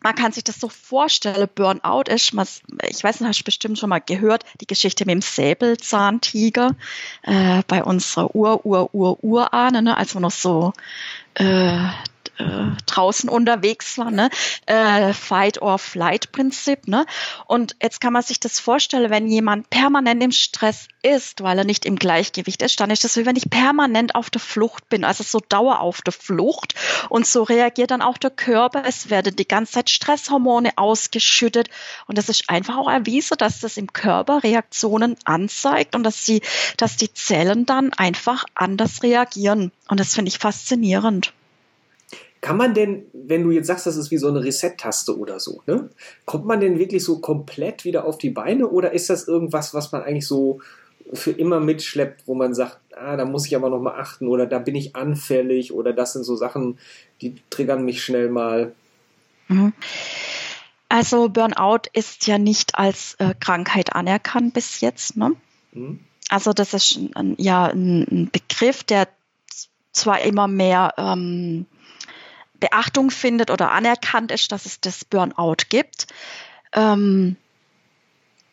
man 0.00 0.14
kann 0.14 0.32
sich 0.32 0.44
das 0.44 0.60
so 0.60 0.68
vorstellen, 0.68 1.48
Burnout 1.54 2.04
ist, 2.08 2.32
ich 2.32 3.04
weiß 3.04 3.20
nicht, 3.20 3.28
hast 3.28 3.40
du 3.40 3.44
bestimmt 3.44 3.78
schon 3.78 3.88
mal 3.90 4.00
gehört, 4.00 4.44
die 4.60 4.66
Geschichte 4.66 5.04
mit 5.04 5.14
dem 5.14 5.22
Säbelzahntiger 5.22 6.76
äh, 7.22 7.62
bei 7.66 7.82
unserer 7.82 8.34
Ur-Ur-Ur-Urahne, 8.34 9.82
ne, 9.82 9.96
als 9.96 10.14
wir 10.14 10.20
noch 10.20 10.30
so 10.30 10.72
äh, 11.34 11.88
äh, 12.38 12.70
draußen 12.86 13.28
unterwegs 13.28 13.98
war, 13.98 14.10
ne? 14.10 14.30
Äh, 14.66 15.12
Fight-or-Flight-Prinzip. 15.12 16.88
Ne? 16.88 17.06
Und 17.46 17.76
jetzt 17.82 18.00
kann 18.00 18.12
man 18.12 18.22
sich 18.22 18.40
das 18.40 18.60
vorstellen, 18.60 19.10
wenn 19.10 19.26
jemand 19.26 19.70
permanent 19.70 20.22
im 20.22 20.32
Stress 20.32 20.88
ist, 21.02 21.42
weil 21.42 21.58
er 21.58 21.64
nicht 21.64 21.86
im 21.86 21.96
Gleichgewicht 21.96 22.62
ist, 22.62 22.80
dann 22.80 22.90
ist 22.90 23.04
das 23.04 23.16
wie 23.16 23.26
wenn 23.26 23.36
ich 23.36 23.50
permanent 23.50 24.14
auf 24.14 24.30
der 24.30 24.40
Flucht 24.40 24.88
bin, 24.88 25.04
also 25.04 25.24
so 25.24 25.40
Dauer 25.40 25.80
auf 25.80 26.02
der 26.02 26.12
Flucht. 26.12 26.74
Und 27.08 27.26
so 27.26 27.42
reagiert 27.42 27.90
dann 27.90 28.02
auch 28.02 28.18
der 28.18 28.30
Körper. 28.30 28.84
Es 28.86 29.10
werden 29.10 29.36
die 29.36 29.48
ganze 29.48 29.72
Zeit 29.72 29.90
Stresshormone 29.90 30.72
ausgeschüttet. 30.76 31.68
Und 32.06 32.18
das 32.18 32.28
ist 32.28 32.48
einfach 32.50 32.76
auch 32.76 32.90
erwiesen, 32.90 33.36
dass 33.38 33.60
das 33.60 33.76
im 33.76 33.92
Körper 33.92 34.42
Reaktionen 34.42 35.16
anzeigt 35.24 35.94
und 35.94 36.02
dass, 36.02 36.24
sie, 36.24 36.42
dass 36.76 36.96
die 36.96 37.12
Zellen 37.12 37.66
dann 37.66 37.92
einfach 37.92 38.44
anders 38.54 39.02
reagieren. 39.02 39.72
Und 39.88 40.00
das 40.00 40.14
finde 40.14 40.28
ich 40.28 40.38
faszinierend. 40.38 41.32
Kann 42.40 42.56
man 42.56 42.74
denn, 42.74 43.06
wenn 43.12 43.42
du 43.42 43.50
jetzt 43.50 43.66
sagst, 43.66 43.86
das 43.86 43.96
ist 43.96 44.10
wie 44.10 44.18
so 44.18 44.28
eine 44.28 44.44
Reset-Taste 44.44 45.18
oder 45.18 45.40
so, 45.40 45.62
ne? 45.66 45.88
kommt 46.26 46.46
man 46.46 46.60
denn 46.60 46.78
wirklich 46.78 47.02
so 47.02 47.20
komplett 47.20 47.84
wieder 47.84 48.04
auf 48.04 48.18
die 48.18 48.30
Beine 48.30 48.68
oder 48.68 48.92
ist 48.92 49.10
das 49.10 49.26
irgendwas, 49.26 49.74
was 49.74 49.92
man 49.92 50.02
eigentlich 50.02 50.26
so 50.26 50.60
für 51.12 51.30
immer 51.30 51.60
mitschleppt, 51.60 52.26
wo 52.26 52.34
man 52.34 52.54
sagt, 52.54 52.78
ah, 52.94 53.16
da 53.16 53.24
muss 53.24 53.46
ich 53.46 53.56
aber 53.56 53.70
noch 53.70 53.80
mal 53.80 53.98
achten 53.98 54.28
oder 54.28 54.46
da 54.46 54.58
bin 54.58 54.74
ich 54.74 54.96
anfällig 54.96 55.72
oder 55.72 55.92
das 55.92 56.12
sind 56.12 56.24
so 56.24 56.36
Sachen, 56.36 56.78
die 57.20 57.36
triggern 57.50 57.84
mich 57.84 58.02
schnell 58.02 58.28
mal? 58.28 58.74
Mhm. 59.48 59.72
Also 60.88 61.28
Burnout 61.28 61.88
ist 61.92 62.26
ja 62.26 62.38
nicht 62.38 62.78
als 62.78 63.14
äh, 63.18 63.34
Krankheit 63.38 63.94
anerkannt 63.94 64.54
bis 64.54 64.80
jetzt. 64.80 65.16
Ne? 65.16 65.32
Mhm. 65.72 66.00
Also 66.28 66.52
das 66.52 66.74
ist 66.74 66.98
ein, 67.14 67.34
ja 67.38 67.66
ein 67.66 68.30
Begriff, 68.32 68.84
der 68.84 69.08
zwar 69.92 70.20
immer 70.20 70.48
mehr 70.48 70.94
ähm, 70.96 71.66
Beachtung 72.60 73.10
findet 73.10 73.50
oder 73.50 73.72
anerkannt 73.72 74.30
ist, 74.32 74.52
dass 74.52 74.66
es 74.66 74.80
das 74.80 75.04
Burnout 75.04 75.56
gibt. 75.68 76.06
Ähm, 76.72 77.36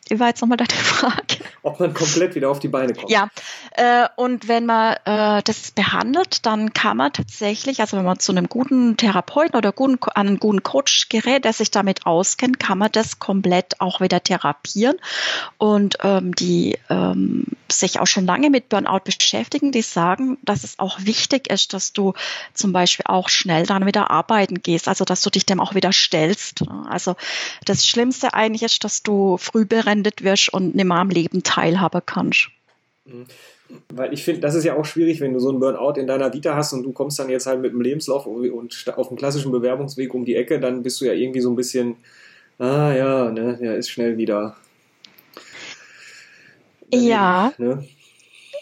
wie 0.08 0.20
war 0.20 0.28
jetzt 0.28 0.40
nochmal 0.40 0.56
deine 0.56 0.70
Frage? 0.82 1.23
Ob 1.64 1.80
man 1.80 1.94
komplett 1.94 2.34
wieder 2.34 2.50
auf 2.50 2.58
die 2.58 2.68
Beine 2.68 2.92
kommt. 2.92 3.10
Ja, 3.10 3.30
äh, 3.72 4.06
und 4.16 4.48
wenn 4.48 4.66
man 4.66 4.96
äh, 5.06 5.42
das 5.42 5.70
behandelt, 5.70 6.44
dann 6.44 6.74
kann 6.74 6.98
man 6.98 7.10
tatsächlich, 7.10 7.80
also 7.80 7.96
wenn 7.96 8.04
man 8.04 8.18
zu 8.18 8.32
einem 8.32 8.50
guten 8.50 8.98
Therapeuten 8.98 9.56
oder 9.56 9.72
guten, 9.72 9.98
an 10.14 10.28
einen 10.28 10.38
guten 10.38 10.62
Coach 10.62 11.08
gerät, 11.08 11.46
der 11.46 11.54
sich 11.54 11.70
damit 11.70 12.04
auskennt, 12.04 12.60
kann 12.60 12.76
man 12.76 12.92
das 12.92 13.18
komplett 13.18 13.80
auch 13.80 14.02
wieder 14.02 14.22
therapieren. 14.22 14.98
Und 15.56 15.96
ähm, 16.02 16.34
die 16.34 16.78
ähm, 16.90 17.46
sich 17.72 17.98
auch 17.98 18.06
schon 18.06 18.26
lange 18.26 18.50
mit 18.50 18.68
Burnout 18.68 19.00
beschäftigen, 19.04 19.72
die 19.72 19.82
sagen, 19.82 20.38
dass 20.42 20.64
es 20.64 20.78
auch 20.78 20.98
wichtig 21.00 21.50
ist, 21.50 21.72
dass 21.72 21.92
du 21.92 22.12
zum 22.52 22.72
Beispiel 22.72 23.06
auch 23.08 23.28
schnell 23.28 23.64
dann 23.66 23.86
wieder 23.86 24.10
arbeiten 24.10 24.62
gehst, 24.62 24.86
also 24.86 25.04
dass 25.04 25.22
du 25.22 25.30
dich 25.30 25.46
dem 25.46 25.60
auch 25.60 25.74
wieder 25.74 25.92
stellst. 25.92 26.64
Also 26.88 27.16
das 27.64 27.86
Schlimmste 27.86 28.34
eigentlich 28.34 28.62
ist, 28.62 28.84
dass 28.84 29.02
du 29.02 29.38
früh 29.38 29.64
berendet 29.64 30.22
wirst 30.22 30.52
und 30.52 30.74
nicht 30.74 30.84
mehr 30.84 30.98
am 30.98 31.10
Leben 31.10 31.42
teilhaben 31.54 32.00
kannst. 32.04 32.48
Weil 33.90 34.12
ich 34.12 34.24
finde, 34.24 34.40
das 34.40 34.54
ist 34.54 34.64
ja 34.64 34.76
auch 34.76 34.84
schwierig, 34.84 35.20
wenn 35.20 35.34
du 35.34 35.40
so 35.40 35.50
einen 35.50 35.60
Burnout 35.60 35.98
in 36.00 36.06
deiner 36.06 36.32
Vita 36.32 36.54
hast 36.54 36.72
und 36.72 36.82
du 36.84 36.92
kommst 36.92 37.18
dann 37.18 37.28
jetzt 37.28 37.46
halt 37.46 37.60
mit 37.60 37.72
dem 37.72 37.80
Lebenslauf 37.80 38.26
und 38.26 38.84
auf 38.96 39.08
dem 39.08 39.16
klassischen 39.16 39.52
Bewerbungsweg 39.52 40.14
um 40.14 40.24
die 40.24 40.36
Ecke, 40.36 40.58
dann 40.60 40.82
bist 40.82 41.00
du 41.00 41.04
ja 41.04 41.12
irgendwie 41.12 41.40
so 41.40 41.50
ein 41.50 41.56
bisschen, 41.56 41.96
ah 42.58 42.92
ja, 42.92 43.30
ne, 43.30 43.58
der 43.60 43.76
ist 43.76 43.90
schnell 43.90 44.16
wieder. 44.16 44.56
Ja, 46.92 47.52
Ne? 47.58 47.84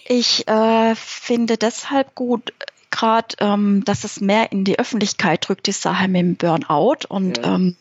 ich 0.09 0.46
äh, 0.48 0.94
finde 0.94 1.57
deshalb 1.57 2.14
gut, 2.14 2.52
gerade, 2.90 3.35
ähm, 3.40 3.83
dass 3.85 4.05
es 4.05 4.20
mehr 4.20 4.52
in 4.52 4.64
die 4.64 4.78
Öffentlichkeit 4.78 5.48
drückt, 5.48 5.66
die 5.66 5.72
Sache 5.72 6.09
mit 6.09 6.20
dem 6.20 6.37
Burnout. 6.37 7.07
Und 7.09 7.38
Ja. 7.38 7.55
ähm, 7.57 7.76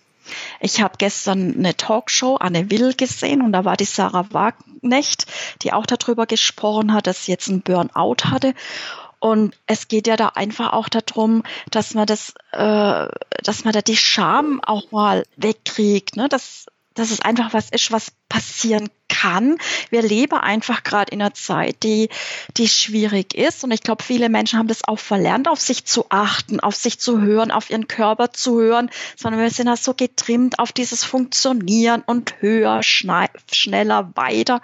ich 0.59 0.81
habe 0.81 0.95
gestern 0.97 1.55
eine 1.57 1.75
Talkshow, 1.75 2.35
Anne 2.35 2.69
Will, 2.69 2.93
gesehen 2.93 3.41
und 3.41 3.51
da 3.51 3.65
war 3.65 3.77
die 3.77 3.85
Sarah 3.85 4.27
Wagnecht, 4.31 5.25
die 5.61 5.73
auch 5.73 5.85
darüber 5.85 6.25
gesprochen 6.25 6.93
hat, 6.93 7.07
dass 7.07 7.25
sie 7.25 7.31
jetzt 7.31 7.49
einen 7.49 7.61
Burnout 7.61 8.25
hatte. 8.25 8.53
Und 9.19 9.55
es 9.67 9.87
geht 9.87 10.07
ja 10.07 10.15
da 10.15 10.29
einfach 10.29 10.73
auch 10.73 10.89
darum, 10.89 11.43
dass 11.69 11.93
man 11.93 12.07
das, 12.07 12.33
äh, 12.53 13.07
dass 13.43 13.63
man 13.63 13.73
da 13.73 13.81
die 13.81 13.97
Scham 13.97 14.61
auch 14.63 14.91
mal 14.91 15.25
wegkriegt, 15.37 16.15
ne? 16.15 16.27
dass, 16.27 16.65
dass 16.95 17.11
es 17.11 17.21
einfach 17.21 17.53
was 17.53 17.69
ist, 17.69 17.91
was 17.91 18.11
passieren 18.29 18.89
kann. 19.21 19.57
Wir 19.89 20.01
leben 20.01 20.37
einfach 20.37 20.83
gerade 20.83 21.11
in 21.11 21.21
einer 21.21 21.33
Zeit, 21.33 21.83
die, 21.83 22.09
die 22.57 22.67
schwierig 22.67 23.33
ist. 23.35 23.63
Und 23.63 23.71
ich 23.71 23.81
glaube, 23.81 24.03
viele 24.03 24.29
Menschen 24.29 24.57
haben 24.57 24.67
das 24.67 24.87
auch 24.87 24.99
verlernt, 24.99 25.47
auf 25.47 25.59
sich 25.59 25.85
zu 25.85 26.05
achten, 26.09 26.59
auf 26.59 26.75
sich 26.75 26.99
zu 26.99 27.21
hören, 27.21 27.51
auf 27.51 27.69
ihren 27.69 27.87
Körper 27.87 28.31
zu 28.31 28.59
hören, 28.59 28.89
sondern 29.15 29.41
wir 29.41 29.49
sind 29.49 29.67
da 29.67 29.75
so 29.77 29.93
getrimmt 29.93 30.59
auf 30.59 30.71
dieses 30.71 31.03
Funktionieren 31.03 32.03
und 32.05 32.41
höher, 32.41 32.81
schneller, 32.83 34.11
weiter. 34.15 34.61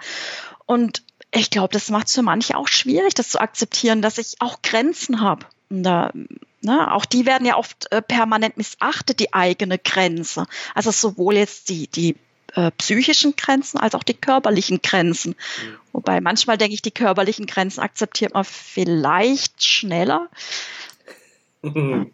Und 0.66 1.02
ich 1.30 1.50
glaube, 1.50 1.72
das 1.72 1.90
macht 1.90 2.08
es 2.08 2.14
für 2.14 2.22
manche 2.22 2.56
auch 2.56 2.68
schwierig, 2.68 3.14
das 3.14 3.30
zu 3.30 3.40
akzeptieren, 3.40 4.02
dass 4.02 4.18
ich 4.18 4.36
auch 4.40 4.62
Grenzen 4.62 5.20
habe. 5.20 5.46
Da, 5.70 6.10
ne, 6.62 6.92
auch 6.92 7.04
die 7.04 7.26
werden 7.26 7.46
ja 7.46 7.56
oft 7.56 7.92
äh, 7.92 8.02
permanent 8.02 8.56
missachtet, 8.56 9.20
die 9.20 9.34
eigene 9.34 9.78
Grenze. 9.78 10.46
Also 10.74 10.90
sowohl 10.90 11.36
jetzt 11.36 11.68
die, 11.68 11.86
die 11.86 12.16
äh, 12.54 12.70
psychischen 12.72 13.36
Grenzen 13.36 13.78
als 13.78 13.94
auch 13.94 14.02
die 14.02 14.14
körperlichen 14.14 14.80
Grenzen. 14.82 15.30
Mhm. 15.30 15.76
Wobei 15.92 16.20
manchmal 16.20 16.58
denke 16.58 16.74
ich, 16.74 16.82
die 16.82 16.90
körperlichen 16.90 17.46
Grenzen 17.46 17.80
akzeptiert 17.80 18.34
man 18.34 18.44
vielleicht 18.44 19.64
schneller. 19.64 20.28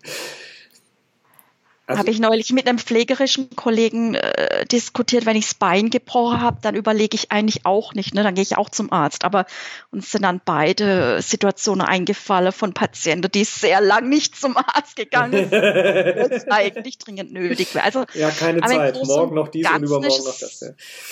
Also, 1.87 1.99
habe 1.99 2.11
ich 2.11 2.19
neulich 2.19 2.51
mit 2.51 2.67
einem 2.67 2.79
pflegerischen 2.79 3.55
Kollegen 3.57 4.15
äh, 4.15 4.65
diskutiert, 4.65 5.27
wenn 5.27 5.37
ich 5.37 5.45
das 5.45 5.55
Bein 5.55 5.91
gebrochen 5.91 6.41
habe, 6.41 6.57
dann 6.63 6.75
überlege 6.75 7.15
ich 7.15 7.31
eigentlich 7.31 7.67
auch 7.67 7.93
nicht, 7.93 8.15
ne? 8.15 8.23
dann 8.23 8.35
gehe 8.35 8.43
ich 8.43 8.57
auch 8.57 8.71
zum 8.71 8.91
Arzt. 8.91 9.25
Aber 9.25 9.45
uns 9.91 10.11
sind 10.11 10.23
dann 10.23 10.41
beide 10.43 11.21
Situationen 11.21 11.87
eingefallen 11.87 12.53
von 12.53 12.73
Patienten, 12.73 13.31
die 13.31 13.45
sehr 13.45 13.83
lang 13.83 14.09
nicht 14.09 14.35
zum 14.35 14.57
Arzt 14.57 14.97
gegangen 14.97 15.51
sind, 15.51 15.53
es 15.53 16.45
eigentlich 16.51 16.97
dringend 16.97 17.35
nötig 17.35 17.75
wäre. 17.75 17.85
Also, 17.85 18.07
ja, 18.15 18.31
keine 18.31 18.63
Zeit. 18.63 18.99
Morgen 19.05 19.35
noch 19.35 19.49
dies 19.49 19.69
und 19.71 19.83
übermorgen 19.83 20.25
noch 20.25 20.39
das. 20.39 20.61
Ja. 20.61 20.69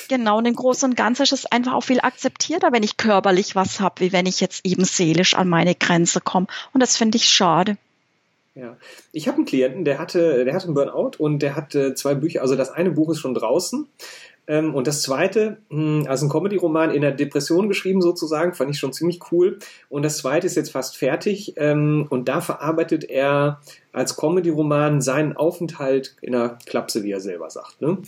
Genau, 0.09 0.39
und 0.39 0.47
im 0.47 0.55
Großen 0.55 0.89
und 0.89 0.97
Ganzen 0.97 1.25
ist 1.25 1.33
es 1.33 1.45
einfach 1.45 1.75
auch 1.75 1.83
viel 1.83 2.01
akzeptierter, 2.01 2.73
wenn 2.73 2.83
ich 2.83 2.97
körperlich 2.97 3.55
was 3.55 3.81
habe, 3.81 4.01
wie 4.01 4.13
wenn 4.13 4.25
ich 4.25 4.41
jetzt 4.41 4.65
eben 4.65 4.85
seelisch 4.85 5.35
an 5.35 5.51
meine 5.51 5.75
Grenze 5.75 6.23
komme. 6.23 6.47
Und 6.73 6.81
das 6.81 6.97
finde 6.97 7.17
ich 7.17 7.29
schade. 7.29 7.77
Ja, 8.55 8.77
ich 9.13 9.29
habe 9.29 9.37
einen 9.37 9.47
Klienten, 9.47 9.85
der 9.85 9.99
hatte, 9.99 10.45
der 10.45 10.53
hatte 10.53 10.67
einen 10.67 10.75
Burnout 10.75 11.13
und 11.17 11.39
der 11.39 11.57
hatte 11.57 11.95
zwei 11.95 12.15
Bücher. 12.15 12.43
Also 12.43 12.55
das 12.55 12.71
eine 12.71 12.91
Buch 12.91 13.11
ist 13.11 13.21
schon 13.21 13.33
draußen 13.33 13.89
ähm, 14.49 14.75
und 14.75 14.89
das 14.89 15.03
zweite, 15.03 15.59
hm, 15.71 16.07
also 16.09 16.27
ein 16.27 16.29
Comedy-Roman 16.29 16.91
in 16.91 17.03
der 17.03 17.13
Depression 17.13 17.69
geschrieben 17.69 18.03
sozusagen, 18.03 18.55
fand 18.55 18.71
ich 18.71 18.79
schon 18.79 18.93
ziemlich 18.93 19.21
cool. 19.31 19.59
Und 19.89 20.03
das 20.03 20.19
zweite 20.19 20.47
ist 20.47 20.57
jetzt 20.57 20.73
fast 20.73 20.97
fertig 20.97 21.55
ähm, 21.57 22.07
und 22.11 22.29
da 22.29 22.41
verarbeitet 22.41 23.05
er 23.05 23.61
als 23.93 24.17
Comedy-Roman 24.17 25.01
seinen 25.01 25.37
Aufenthalt 25.37 26.17
in 26.23 26.35
einer 26.35 26.59
Klapse, 26.67 27.05
wie 27.05 27.13
er 27.13 27.21
selber 27.21 27.51
sagt. 27.51 27.81
Ne? 27.81 27.99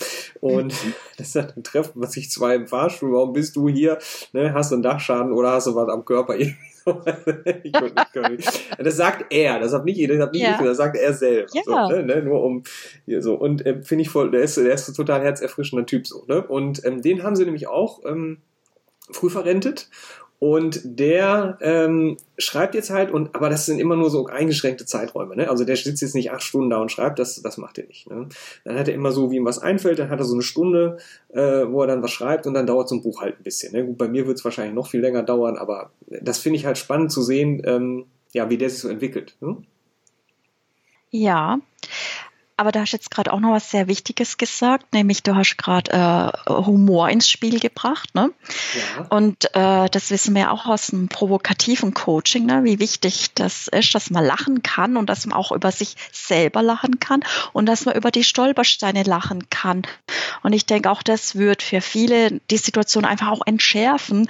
Und 0.40 0.74
das 1.16 1.28
ist 1.28 1.36
ein 1.36 1.62
Treffen, 1.62 2.02
was 2.02 2.12
sich 2.12 2.30
zwei 2.30 2.56
im 2.56 2.66
Fahrstuhl, 2.66 3.12
warum 3.12 3.32
bist 3.32 3.54
du 3.54 3.68
hier? 3.68 3.98
Ne? 4.32 4.52
Hast 4.52 4.72
du 4.72 4.76
einen 4.76 4.82
Dachschaden 4.82 5.32
oder 5.32 5.52
hast 5.52 5.68
du 5.68 5.74
was 5.76 5.88
am 5.88 6.04
Körper? 6.04 6.36
ich 7.62 7.72
das 7.72 8.96
sagt 8.96 9.32
er, 9.32 9.58
das 9.58 9.72
hat 9.72 9.84
nicht 9.84 9.96
jeder, 9.96 10.14
das 10.14 10.26
hat 10.26 10.32
nicht 10.32 10.42
ja. 10.42 10.56
ich, 10.58 10.66
das 10.66 10.76
sagt 10.76 10.96
er 10.96 11.12
selber. 11.12 11.48
Ja. 11.52 11.62
So, 11.64 11.72
ne, 11.72 12.02
ne, 12.02 12.22
nur 12.22 12.42
um 12.42 12.62
hier 13.06 13.22
so. 13.22 13.34
Und 13.34 13.64
äh, 13.64 13.82
finde 13.82 14.02
ich 14.02 14.10
voll, 14.10 14.30
der 14.30 14.42
ist, 14.42 14.56
der 14.56 14.72
ist 14.72 14.88
ein 14.88 14.94
total 14.94 15.22
herzerfrischender 15.22 15.86
Typ 15.86 16.06
so. 16.06 16.24
Ne? 16.26 16.42
Und 16.46 16.84
ähm, 16.84 17.02
den 17.02 17.22
haben 17.22 17.36
sie 17.36 17.44
nämlich 17.44 17.68
auch 17.68 18.04
ähm, 18.04 18.38
früh 19.10 19.30
verrentet 19.30 19.88
und 20.44 20.82
der 20.84 21.56
ähm, 21.62 22.18
schreibt 22.36 22.74
jetzt 22.74 22.90
halt, 22.90 23.10
und 23.10 23.34
aber 23.34 23.48
das 23.48 23.64
sind 23.64 23.78
immer 23.78 23.96
nur 23.96 24.10
so 24.10 24.26
eingeschränkte 24.26 24.84
Zeiträume. 24.84 25.36
Ne? 25.36 25.48
Also 25.48 25.64
der 25.64 25.74
sitzt 25.74 26.02
jetzt 26.02 26.14
nicht 26.14 26.32
acht 26.32 26.42
Stunden 26.42 26.68
da 26.68 26.76
und 26.82 26.92
schreibt, 26.92 27.18
das, 27.18 27.40
das 27.40 27.56
macht 27.56 27.78
er 27.78 27.86
nicht. 27.86 28.10
Ne? 28.10 28.28
Dann 28.62 28.78
hat 28.78 28.86
er 28.86 28.92
immer 28.92 29.10
so, 29.10 29.30
wie 29.30 29.36
ihm 29.36 29.46
was 29.46 29.58
einfällt, 29.58 29.98
dann 29.98 30.10
hat 30.10 30.18
er 30.18 30.26
so 30.26 30.34
eine 30.34 30.42
Stunde, 30.42 30.98
äh, 31.30 31.40
wo 31.40 31.80
er 31.80 31.86
dann 31.86 32.02
was 32.02 32.10
schreibt 32.10 32.46
und 32.46 32.52
dann 32.52 32.66
dauert 32.66 32.90
so 32.90 32.94
ein 32.94 33.00
Buch 33.00 33.22
halt 33.22 33.40
ein 33.40 33.42
bisschen. 33.42 33.72
Ne? 33.72 33.86
Gut, 33.86 33.96
bei 33.96 34.06
mir 34.06 34.26
wird 34.26 34.36
es 34.36 34.44
wahrscheinlich 34.44 34.74
noch 34.74 34.88
viel 34.88 35.00
länger 35.00 35.22
dauern, 35.22 35.56
aber 35.56 35.92
das 36.20 36.40
finde 36.40 36.58
ich 36.58 36.66
halt 36.66 36.76
spannend 36.76 37.10
zu 37.10 37.22
sehen, 37.22 37.62
ähm, 37.64 38.04
ja, 38.34 38.50
wie 38.50 38.58
der 38.58 38.68
sich 38.68 38.80
so 38.80 38.90
entwickelt. 38.90 39.38
Ne? 39.40 39.56
Ja, 41.08 41.58
aber 42.56 42.70
da 42.70 42.80
hast 42.80 42.92
du 42.92 42.96
jetzt 42.96 43.10
gerade 43.10 43.32
auch 43.32 43.40
noch 43.40 43.50
was 43.50 43.70
sehr 43.70 43.88
Wichtiges 43.88 44.36
gesagt, 44.36 44.92
nämlich 44.92 45.22
du 45.22 45.34
hast 45.34 45.56
gerade 45.56 45.90
äh, 46.46 46.50
Humor 46.50 47.08
ins 47.08 47.28
Spiel 47.28 47.58
gebracht. 47.58 48.14
Ne? 48.14 48.30
Ja. 48.74 49.06
Und 49.08 49.46
äh, 49.54 49.88
das 49.90 50.10
wissen 50.10 50.34
wir 50.34 50.52
auch 50.52 50.66
aus 50.66 50.88
dem 50.88 51.08
provokativen 51.08 51.94
Coaching, 51.94 52.46
ne? 52.46 52.62
wie 52.62 52.78
wichtig 52.78 53.34
das 53.34 53.66
ist, 53.68 53.94
dass 53.94 54.10
man 54.10 54.24
lachen 54.24 54.62
kann 54.62 54.96
und 54.96 55.10
dass 55.10 55.26
man 55.26 55.36
auch 55.36 55.50
über 55.50 55.72
sich 55.72 55.96
selber 56.12 56.62
lachen 56.62 57.00
kann 57.00 57.24
und 57.52 57.66
dass 57.66 57.86
man 57.86 57.96
über 57.96 58.12
die 58.12 58.24
Stolpersteine 58.24 59.02
lachen 59.02 59.50
kann. 59.50 59.82
Und 60.42 60.52
ich 60.52 60.64
denke, 60.66 60.90
auch 60.90 61.02
das 61.02 61.34
wird 61.34 61.62
für 61.62 61.80
viele 61.80 62.40
die 62.50 62.58
Situation 62.58 63.04
einfach 63.04 63.28
auch 63.28 63.42
entschärfen. 63.46 64.28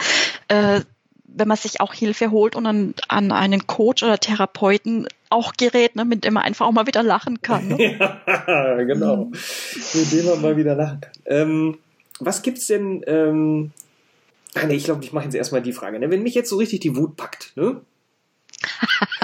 Äh, 0.48 0.80
wenn 1.24 1.48
man 1.48 1.56
sich 1.56 1.80
auch 1.80 1.94
Hilfe 1.94 2.30
holt 2.30 2.54
und 2.54 2.66
an, 2.66 2.94
an 3.08 3.32
einen 3.32 3.66
Coach 3.66 4.02
oder 4.02 4.18
Therapeuten 4.18 5.08
auch 5.30 5.54
gerät, 5.54 5.96
ne, 5.96 6.04
mit 6.04 6.24
dem 6.24 6.34
man 6.34 6.44
einfach 6.44 6.66
auch 6.66 6.72
mal 6.72 6.86
wieder 6.86 7.02
lachen 7.02 7.42
kann. 7.42 7.68
Ne? 7.68 7.98
ja, 8.46 8.82
genau. 8.84 9.30
mit 9.94 10.12
dem 10.12 10.26
man 10.26 10.42
mal 10.42 10.56
wieder 10.56 10.74
lachen 10.74 11.00
kann. 11.00 11.12
Ähm, 11.26 11.78
was 12.20 12.42
gibt's 12.42 12.66
denn? 12.68 13.02
Ähm, 13.06 13.72
ah, 14.54 14.66
nee, 14.66 14.74
ich 14.74 14.84
glaube, 14.84 15.02
ich 15.02 15.12
mache 15.12 15.24
jetzt 15.24 15.34
erstmal 15.34 15.62
die 15.62 15.72
Frage. 15.72 15.98
Ne? 15.98 16.10
Wenn 16.10 16.22
mich 16.22 16.34
jetzt 16.34 16.50
so 16.50 16.56
richtig 16.56 16.80
die 16.80 16.96
Wut 16.96 17.16
packt, 17.16 17.52
ne? 17.56 17.80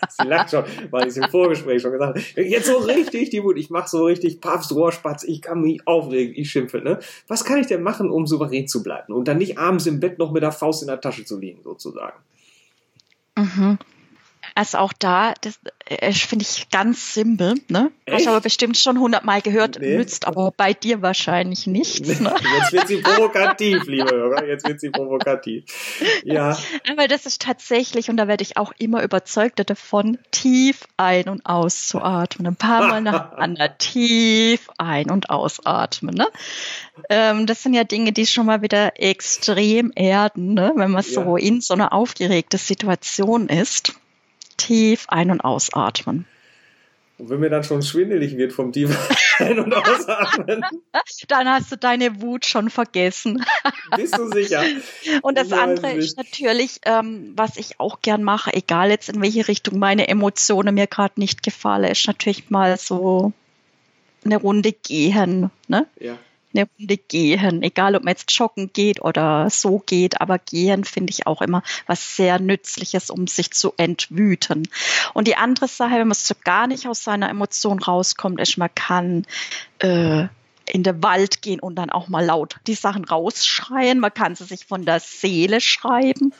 Sie 0.08 0.26
lacht 0.26 0.50
schon, 0.50 0.64
weil 0.90 1.02
ich 1.02 1.08
es 1.08 1.16
im 1.16 1.30
Vorgespräch 1.30 1.82
schon 1.82 1.92
gesagt 1.92 2.16
habe. 2.16 2.42
Jetzt 2.42 2.66
so 2.66 2.78
richtig 2.78 3.30
die 3.30 3.42
Wut. 3.42 3.56
Ich 3.58 3.70
mache 3.70 3.88
so 3.88 4.04
richtig 4.04 4.40
Papst 4.40 4.72
Rohrspatz. 4.72 5.24
Ich 5.24 5.42
kann 5.42 5.60
mich 5.60 5.86
aufregen. 5.86 6.34
Ich 6.36 6.50
schimpfe. 6.50 6.80
Ne? 6.80 6.98
Was 7.28 7.44
kann 7.44 7.58
ich 7.58 7.66
denn 7.66 7.82
machen, 7.82 8.10
um 8.10 8.26
souverän 8.26 8.66
zu 8.68 8.82
bleiben 8.82 9.12
und 9.12 9.28
dann 9.28 9.38
nicht 9.38 9.58
abends 9.58 9.86
im 9.86 10.00
Bett 10.00 10.18
noch 10.18 10.32
mit 10.32 10.42
der 10.42 10.52
Faust 10.52 10.82
in 10.82 10.88
der 10.88 11.00
Tasche 11.00 11.24
zu 11.24 11.38
liegen, 11.38 11.62
sozusagen? 11.62 12.18
Mhm. 13.36 13.78
Also 14.54 14.78
auch 14.78 14.92
da, 14.92 15.34
das 15.40 15.58
äh, 15.86 16.12
finde 16.12 16.44
ich 16.44 16.68
ganz 16.70 17.14
simpel. 17.14 17.54
Ne? 17.68 17.90
Hast 18.08 18.28
aber 18.28 18.40
bestimmt 18.40 18.76
schon 18.76 18.98
hundertmal 18.98 19.40
gehört, 19.42 19.78
nee. 19.80 19.96
nützt 19.96 20.26
aber 20.26 20.52
bei 20.56 20.72
dir 20.72 21.02
wahrscheinlich 21.02 21.66
nichts. 21.66 22.20
Ne? 22.20 22.34
Jetzt 22.58 22.72
wird 22.72 22.88
sie 22.88 22.96
provokativ, 22.98 23.84
liebe 23.86 24.10
Hörer. 24.10 24.46
Jetzt 24.46 24.66
wird 24.66 24.80
sie 24.80 24.90
provokativ. 24.90 25.64
Ja. 26.24 26.56
Aber 26.90 27.08
das 27.08 27.26
ist 27.26 27.42
tatsächlich, 27.42 28.08
und 28.10 28.16
da 28.16 28.28
werde 28.28 28.42
ich 28.42 28.56
auch 28.56 28.72
immer 28.78 29.02
überzeugter 29.02 29.64
davon, 29.64 30.18
tief 30.30 30.86
ein- 30.96 31.28
und 31.28 31.46
auszuatmen. 31.46 32.46
Ein 32.46 32.56
paar 32.56 32.86
Mal 32.86 33.00
nacheinander 33.00 33.76
tief 33.78 34.68
ein- 34.78 35.10
und 35.10 35.30
ausatmen. 35.30 36.14
Ne? 36.14 36.28
Ähm, 37.08 37.46
das 37.46 37.62
sind 37.62 37.74
ja 37.74 37.84
Dinge, 37.84 38.12
die 38.12 38.26
schon 38.26 38.46
mal 38.46 38.62
wieder 38.62 39.00
extrem 39.00 39.92
erden, 39.94 40.54
ne? 40.54 40.72
wenn 40.76 40.90
man 40.90 41.04
ja. 41.04 41.10
so 41.10 41.36
in 41.36 41.60
so 41.60 41.74
einer 41.74 41.92
aufgeregten 41.92 42.58
Situation 42.58 43.48
ist 43.48 43.94
tief 44.60 45.06
ein- 45.08 45.30
und 45.30 45.40
ausatmen. 45.40 46.26
Und 47.18 47.28
wenn 47.28 47.40
mir 47.40 47.50
dann 47.50 47.64
schon 47.64 47.82
schwindelig 47.82 48.38
wird 48.38 48.52
vom 48.52 48.72
tiefen 48.72 48.96
Ein- 49.38 49.60
und 49.60 49.74
Ausatmen. 49.74 50.64
dann 51.28 51.48
hast 51.48 51.70
du 51.70 51.76
deine 51.76 52.22
Wut 52.22 52.46
schon 52.46 52.70
vergessen. 52.70 53.44
Bist 53.94 54.16
du 54.16 54.30
sicher? 54.30 54.62
Und 55.20 55.36
das 55.36 55.52
andere 55.52 55.92
ist 55.92 56.16
natürlich, 56.16 56.80
ähm, 56.86 57.32
was 57.36 57.58
ich 57.58 57.78
auch 57.78 58.00
gern 58.00 58.22
mache, 58.22 58.54
egal 58.54 58.90
jetzt 58.90 59.10
in 59.10 59.20
welche 59.20 59.48
Richtung 59.48 59.78
meine 59.78 60.08
Emotionen 60.08 60.74
mir 60.74 60.86
gerade 60.86 61.20
nicht 61.20 61.42
gefallen, 61.42 61.90
ist 61.90 62.06
natürlich 62.06 62.48
mal 62.48 62.78
so 62.78 63.32
eine 64.24 64.36
Runde 64.36 64.72
gehen. 64.72 65.50
Ne? 65.68 65.86
Ja 65.98 66.16
eine 66.54 66.68
Runde 66.78 66.96
gehen, 66.96 67.62
egal 67.62 67.96
ob 67.96 68.04
man 68.04 68.12
jetzt 68.12 68.30
joggen 68.32 68.72
geht 68.72 69.00
oder 69.02 69.48
so 69.50 69.78
geht, 69.78 70.20
aber 70.20 70.38
gehen 70.38 70.84
finde 70.84 71.10
ich 71.10 71.26
auch 71.26 71.42
immer 71.42 71.62
was 71.86 72.16
sehr 72.16 72.40
Nützliches, 72.40 73.10
um 73.10 73.26
sich 73.26 73.52
zu 73.52 73.72
entwüten. 73.76 74.68
Und 75.14 75.28
die 75.28 75.36
andere 75.36 75.68
Sache, 75.68 75.94
wenn 75.94 76.08
man 76.08 76.14
so 76.14 76.34
gar 76.44 76.66
nicht 76.66 76.86
aus 76.86 77.04
seiner 77.04 77.28
Emotion 77.28 77.78
rauskommt, 77.78 78.40
ist, 78.40 78.58
man 78.58 78.74
kann 78.74 79.26
äh, 79.78 80.26
in 80.72 80.82
den 80.82 81.02
Wald 81.02 81.42
gehen 81.42 81.60
und 81.60 81.76
dann 81.76 81.90
auch 81.90 82.08
mal 82.08 82.24
laut 82.24 82.56
die 82.66 82.74
Sachen 82.74 83.04
rausschreien. 83.04 83.98
Man 83.98 84.14
kann 84.14 84.34
sie 84.34 84.44
sich 84.44 84.64
von 84.64 84.84
der 84.84 85.00
Seele 85.00 85.60
schreiben. 85.60 86.32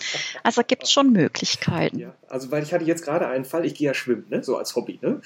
Also 0.42 0.62
gibt 0.66 0.84
es 0.84 0.92
schon 0.92 1.12
Möglichkeiten. 1.12 1.98
Ja, 1.98 2.14
also 2.28 2.50
weil 2.50 2.62
ich 2.62 2.72
hatte 2.72 2.84
jetzt 2.84 3.04
gerade 3.04 3.26
einen 3.28 3.44
Fall, 3.44 3.64
ich 3.66 3.74
gehe 3.74 3.88
ja 3.88 3.94
schwimmen, 3.94 4.26
ne? 4.28 4.42
so 4.42 4.56
als 4.56 4.76
Hobby. 4.76 4.98
Ne? 5.02 5.20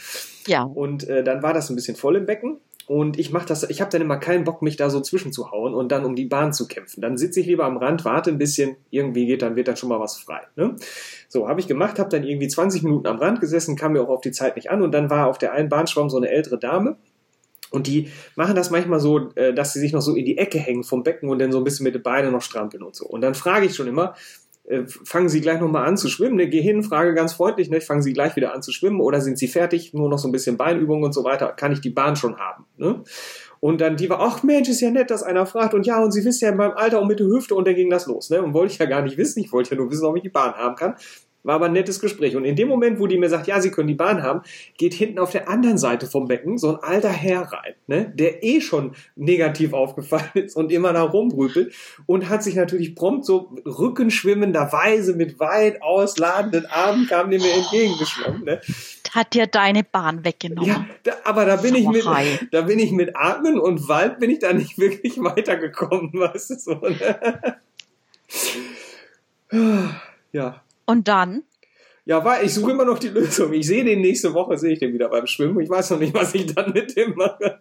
Ja. 0.46 0.62
Und 0.62 1.06
äh, 1.08 1.22
dann 1.22 1.42
war 1.42 1.52
das 1.52 1.70
ein 1.70 1.76
bisschen 1.76 1.96
voll 1.96 2.16
im 2.16 2.26
Becken 2.26 2.60
und 2.86 3.18
ich 3.18 3.32
mache 3.32 3.46
das, 3.46 3.68
ich 3.70 3.80
habe 3.80 3.90
dann 3.90 4.02
immer 4.02 4.18
keinen 4.18 4.44
Bock, 4.44 4.60
mich 4.60 4.76
da 4.76 4.90
so 4.90 5.00
zwischenzuhauen 5.00 5.74
und 5.74 5.90
dann 5.90 6.04
um 6.04 6.14
die 6.14 6.26
Bahn 6.26 6.52
zu 6.52 6.68
kämpfen. 6.68 7.00
Dann 7.00 7.16
sitze 7.16 7.40
ich 7.40 7.46
lieber 7.46 7.64
am 7.64 7.78
Rand, 7.78 8.04
warte 8.04 8.30
ein 8.30 8.38
bisschen, 8.38 8.76
irgendwie 8.90 9.26
geht, 9.26 9.42
dann 9.42 9.56
wird 9.56 9.68
dann 9.68 9.76
schon 9.76 9.88
mal 9.88 10.00
was 10.00 10.18
frei. 10.18 10.40
Ne? 10.56 10.76
So, 11.28 11.48
habe 11.48 11.60
ich 11.60 11.66
gemacht, 11.66 11.98
habe 11.98 12.10
dann 12.10 12.24
irgendwie 12.24 12.48
20 12.48 12.82
Minuten 12.82 13.06
am 13.06 13.18
Rand 13.18 13.40
gesessen, 13.40 13.76
kam 13.76 13.92
mir 13.92 14.02
auch 14.02 14.08
auf 14.08 14.20
die 14.20 14.32
Zeit 14.32 14.56
nicht 14.56 14.70
an 14.70 14.82
und 14.82 14.92
dann 14.92 15.08
war 15.08 15.28
auf 15.28 15.38
der 15.38 15.52
einen 15.52 15.68
Bahnschwamm 15.70 16.10
so 16.10 16.18
eine 16.18 16.28
ältere 16.28 16.58
Dame. 16.58 16.96
Und 17.70 17.88
die 17.88 18.08
machen 18.36 18.54
das 18.54 18.70
manchmal 18.70 19.00
so, 19.00 19.30
äh, 19.34 19.52
dass 19.52 19.72
sie 19.72 19.80
sich 19.80 19.92
noch 19.92 20.02
so 20.02 20.14
in 20.14 20.24
die 20.24 20.38
Ecke 20.38 20.58
hängen 20.58 20.84
vom 20.84 21.02
Becken 21.02 21.28
und 21.28 21.40
dann 21.40 21.50
so 21.50 21.58
ein 21.58 21.64
bisschen 21.64 21.82
mit 21.84 21.94
den 21.94 22.02
Beinen 22.02 22.30
noch 22.30 22.42
strampeln 22.42 22.84
und 22.84 22.94
so. 22.94 23.04
Und 23.06 23.20
dann 23.20 23.34
frage 23.34 23.66
ich 23.66 23.74
schon 23.74 23.88
immer, 23.88 24.14
fangen 25.04 25.28
Sie 25.28 25.40
gleich 25.40 25.60
nochmal 25.60 25.86
an 25.86 25.96
zu 25.96 26.08
schwimmen, 26.08 26.36
ne? 26.36 26.48
geh 26.48 26.62
hin, 26.62 26.82
frage 26.82 27.12
ganz 27.14 27.34
freundlich, 27.34 27.68
ne? 27.68 27.80
fangen 27.80 28.02
Sie 28.02 28.14
gleich 28.14 28.34
wieder 28.34 28.54
an 28.54 28.62
zu 28.62 28.72
schwimmen 28.72 29.00
oder 29.00 29.20
sind 29.20 29.38
Sie 29.38 29.48
fertig, 29.48 29.92
nur 29.92 30.08
noch 30.08 30.18
so 30.18 30.26
ein 30.28 30.32
bisschen 30.32 30.56
Beinübung 30.56 31.02
und 31.02 31.12
so 31.12 31.22
weiter, 31.22 31.48
kann 31.48 31.72
ich 31.72 31.80
die 31.80 31.90
Bahn 31.90 32.16
schon 32.16 32.38
haben. 32.38 32.64
Ne? 32.78 33.02
Und 33.60 33.80
dann 33.80 33.96
die 33.96 34.08
war, 34.08 34.20
ach 34.20 34.42
Mensch, 34.42 34.68
ist 34.68 34.80
ja 34.80 34.90
nett, 34.90 35.10
dass 35.10 35.22
einer 35.22 35.46
fragt 35.46 35.74
und 35.74 35.86
ja, 35.86 36.02
und 36.02 36.12
Sie 36.12 36.24
wissen 36.24 36.44
ja 36.44 36.50
in 36.50 36.56
meinem 36.56 36.76
Alter 36.76 37.00
und 37.00 37.08
mit 37.08 37.20
der 37.20 37.26
Hüfte 37.26 37.54
und 37.54 37.66
dann 37.66 37.74
ging 37.74 37.90
das 37.90 38.06
los. 38.06 38.30
Ne? 38.30 38.42
Und 38.42 38.54
wollte 38.54 38.72
ich 38.72 38.78
ja 38.78 38.86
gar 38.86 39.02
nicht 39.02 39.18
wissen, 39.18 39.40
ich 39.40 39.52
wollte 39.52 39.70
ja 39.70 39.76
nur 39.76 39.90
wissen, 39.90 40.06
ob 40.06 40.16
ich 40.16 40.22
die 40.22 40.30
Bahn 40.30 40.54
haben 40.54 40.76
kann. 40.76 40.96
War 41.44 41.56
aber 41.56 41.66
ein 41.66 41.72
nettes 41.72 42.00
Gespräch. 42.00 42.36
Und 42.36 42.46
in 42.46 42.56
dem 42.56 42.68
Moment, 42.68 42.98
wo 42.98 43.06
die 43.06 43.18
mir 43.18 43.28
sagt, 43.28 43.46
ja, 43.46 43.60
sie 43.60 43.70
können 43.70 43.88
die 43.88 43.94
Bahn 43.94 44.22
haben, 44.22 44.40
geht 44.78 44.94
hinten 44.94 45.18
auf 45.18 45.30
der 45.30 45.46
anderen 45.46 45.76
Seite 45.76 46.06
vom 46.06 46.26
Becken 46.26 46.56
so 46.56 46.70
ein 46.70 46.82
alter 46.82 47.10
Herr 47.10 47.42
rein, 47.42 47.74
ne, 47.86 48.10
der 48.14 48.42
eh 48.42 48.62
schon 48.62 48.94
negativ 49.14 49.72
aufgefallen 49.74 50.30
ist 50.34 50.56
und 50.56 50.72
immer 50.72 50.94
da 50.94 51.02
rumbrüpelt 51.02 51.74
und 52.06 52.30
hat 52.30 52.42
sich 52.42 52.54
natürlich 52.54 52.94
prompt 52.94 53.26
so 53.26 53.54
rückenschwimmenderweise 53.66 55.14
mit 55.14 55.38
weit 55.38 55.82
ausladenden 55.82 56.64
Armen 56.66 57.06
kam 57.06 57.30
dem 57.30 57.42
mir 57.42 57.52
entgegengeschwommen. 57.52 58.44
Ne. 58.44 58.60
Hat 59.12 59.34
dir 59.34 59.46
deine 59.46 59.84
Bahn 59.84 60.24
weggenommen. 60.24 60.68
Ja, 60.68 60.86
da, 61.02 61.12
aber 61.24 61.44
da 61.44 61.56
bin 61.56 61.74
ich 61.74 61.86
mit, 61.86 62.06
da 62.52 62.62
bin 62.62 62.78
ich 62.78 62.90
mit 62.90 63.14
Atmen 63.14 63.60
und 63.60 63.86
Wald 63.86 64.18
bin 64.18 64.30
ich 64.30 64.38
da 64.38 64.54
nicht 64.54 64.78
wirklich 64.78 65.18
weitergekommen, 65.18 66.10
weißt 66.14 66.50
du 66.50 66.58
so. 66.58 66.74
Ne? 66.80 67.58
Ja, 70.32 70.63
und 70.86 71.08
dann? 71.08 71.42
Ja, 72.06 72.22
war, 72.22 72.42
ich 72.42 72.52
suche 72.52 72.72
immer 72.72 72.84
noch 72.84 72.98
die 72.98 73.08
Lösung. 73.08 73.52
Ich 73.54 73.66
sehe 73.66 73.82
den 73.82 74.02
nächste 74.02 74.34
Woche, 74.34 74.58
sehe 74.58 74.74
ich 74.74 74.78
den 74.78 74.92
wieder 74.92 75.08
beim 75.08 75.26
Schwimmen. 75.26 75.58
Ich 75.60 75.70
weiß 75.70 75.90
noch 75.90 75.98
nicht, 75.98 76.12
was 76.12 76.34
ich 76.34 76.54
dann 76.54 76.72
mit 76.72 76.94
dem 76.96 77.14
mache. 77.14 77.58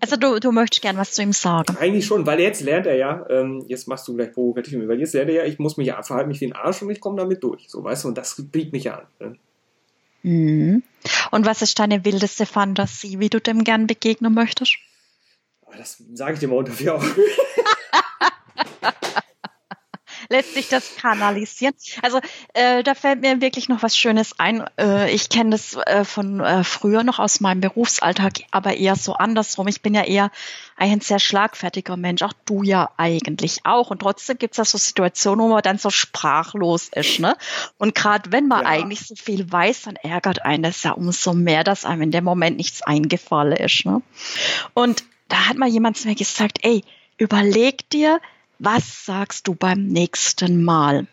Also 0.00 0.16
du, 0.16 0.38
du 0.38 0.52
möchtest 0.52 0.82
gern 0.82 0.96
was 0.96 1.12
zu 1.12 1.22
ihm 1.22 1.32
sagen. 1.32 1.76
Eigentlich 1.80 2.06
schon, 2.06 2.24
weil 2.24 2.38
jetzt 2.38 2.60
lernt 2.60 2.86
er 2.86 2.94
ja, 2.94 3.26
ähm, 3.28 3.64
jetzt 3.66 3.88
machst 3.88 4.06
du 4.06 4.14
gleich 4.14 4.32
provokativ 4.32 4.78
mit, 4.78 4.88
weil 4.88 5.00
jetzt 5.00 5.14
lernt 5.14 5.30
er 5.30 5.36
ja, 5.36 5.44
ich 5.44 5.58
muss 5.58 5.76
mich 5.76 5.88
ja 5.88 6.00
verhalten 6.02 6.28
mich 6.28 6.40
wie 6.40 6.46
ein 6.46 6.52
Arsch 6.52 6.82
und 6.82 6.90
ich 6.90 7.00
komme 7.00 7.16
damit 7.16 7.42
durch. 7.42 7.68
So, 7.68 7.82
weißt 7.82 8.04
du, 8.04 8.08
und 8.08 8.18
das 8.18 8.36
biegt 8.52 8.72
mich 8.72 8.90
an. 8.92 9.02
Ne? 9.18 9.36
Mhm. 10.22 10.82
Und 11.32 11.46
was 11.46 11.62
ist 11.62 11.78
deine 11.78 12.04
wildeste 12.04 12.46
Fantasie, 12.46 13.18
wie 13.18 13.28
du 13.28 13.40
dem 13.40 13.64
gern 13.64 13.88
begegnen 13.88 14.34
möchtest? 14.34 14.76
Das 15.76 16.02
sage 16.14 16.34
ich 16.34 16.40
dir 16.40 16.48
mal 16.48 16.56
unter 16.56 16.72
vier 16.72 16.94
Augen. 16.94 17.06
Letztlich 20.30 20.68
das 20.68 20.96
kanalisieren. 20.96 21.74
Also 22.02 22.20
äh, 22.54 22.82
da 22.82 22.94
fällt 22.94 23.20
mir 23.20 23.40
wirklich 23.40 23.68
noch 23.68 23.82
was 23.82 23.96
Schönes 23.96 24.38
ein. 24.38 24.64
Äh, 24.78 25.12
ich 25.12 25.28
kenne 25.28 25.50
das 25.50 25.74
äh, 25.74 26.04
von 26.04 26.40
äh, 26.40 26.64
früher 26.64 27.02
noch 27.02 27.18
aus 27.18 27.40
meinem 27.40 27.60
Berufsalltag, 27.60 28.44
aber 28.52 28.76
eher 28.76 28.96
so 28.96 29.14
andersrum. 29.14 29.68
Ich 29.68 29.82
bin 29.82 29.92
ja 29.92 30.04
eher 30.04 30.30
ein 30.76 31.00
sehr 31.00 31.18
schlagfertiger 31.18 31.96
Mensch, 31.96 32.22
auch 32.22 32.32
du 32.46 32.62
ja 32.62 32.90
eigentlich 32.96 33.60
auch. 33.64 33.90
Und 33.90 34.00
trotzdem 34.00 34.38
gibt 34.38 34.54
es 34.54 34.58
ja 34.58 34.64
so 34.64 34.78
Situationen, 34.78 35.44
wo 35.44 35.48
man 35.48 35.62
dann 35.62 35.78
so 35.78 35.90
sprachlos 35.90 36.88
ist. 36.94 37.18
Ne? 37.18 37.36
Und 37.76 37.94
gerade 37.94 38.32
wenn 38.32 38.46
man 38.46 38.62
ja. 38.62 38.68
eigentlich 38.68 39.00
so 39.00 39.16
viel 39.16 39.50
weiß, 39.50 39.82
dann 39.82 39.96
ärgert 39.96 40.42
einen 40.44 40.62
das 40.62 40.82
ja 40.84 40.92
umso 40.92 41.34
mehr, 41.34 41.64
dass 41.64 41.84
einem 41.84 42.02
in 42.02 42.10
dem 42.12 42.24
Moment 42.24 42.56
nichts 42.56 42.82
eingefallen 42.82 43.56
ist. 43.56 43.84
Ne? 43.84 44.00
Und 44.74 45.04
da 45.28 45.48
hat 45.48 45.56
mal 45.56 45.68
jemand 45.68 45.96
zu 45.96 46.08
mir 46.08 46.14
gesagt, 46.14 46.60
ey, 46.62 46.84
überleg 47.18 47.90
dir, 47.90 48.20
was 48.60 49.06
sagst 49.06 49.48
du 49.48 49.54
beim 49.54 49.86
nächsten 49.86 50.62
Mal? 50.62 51.06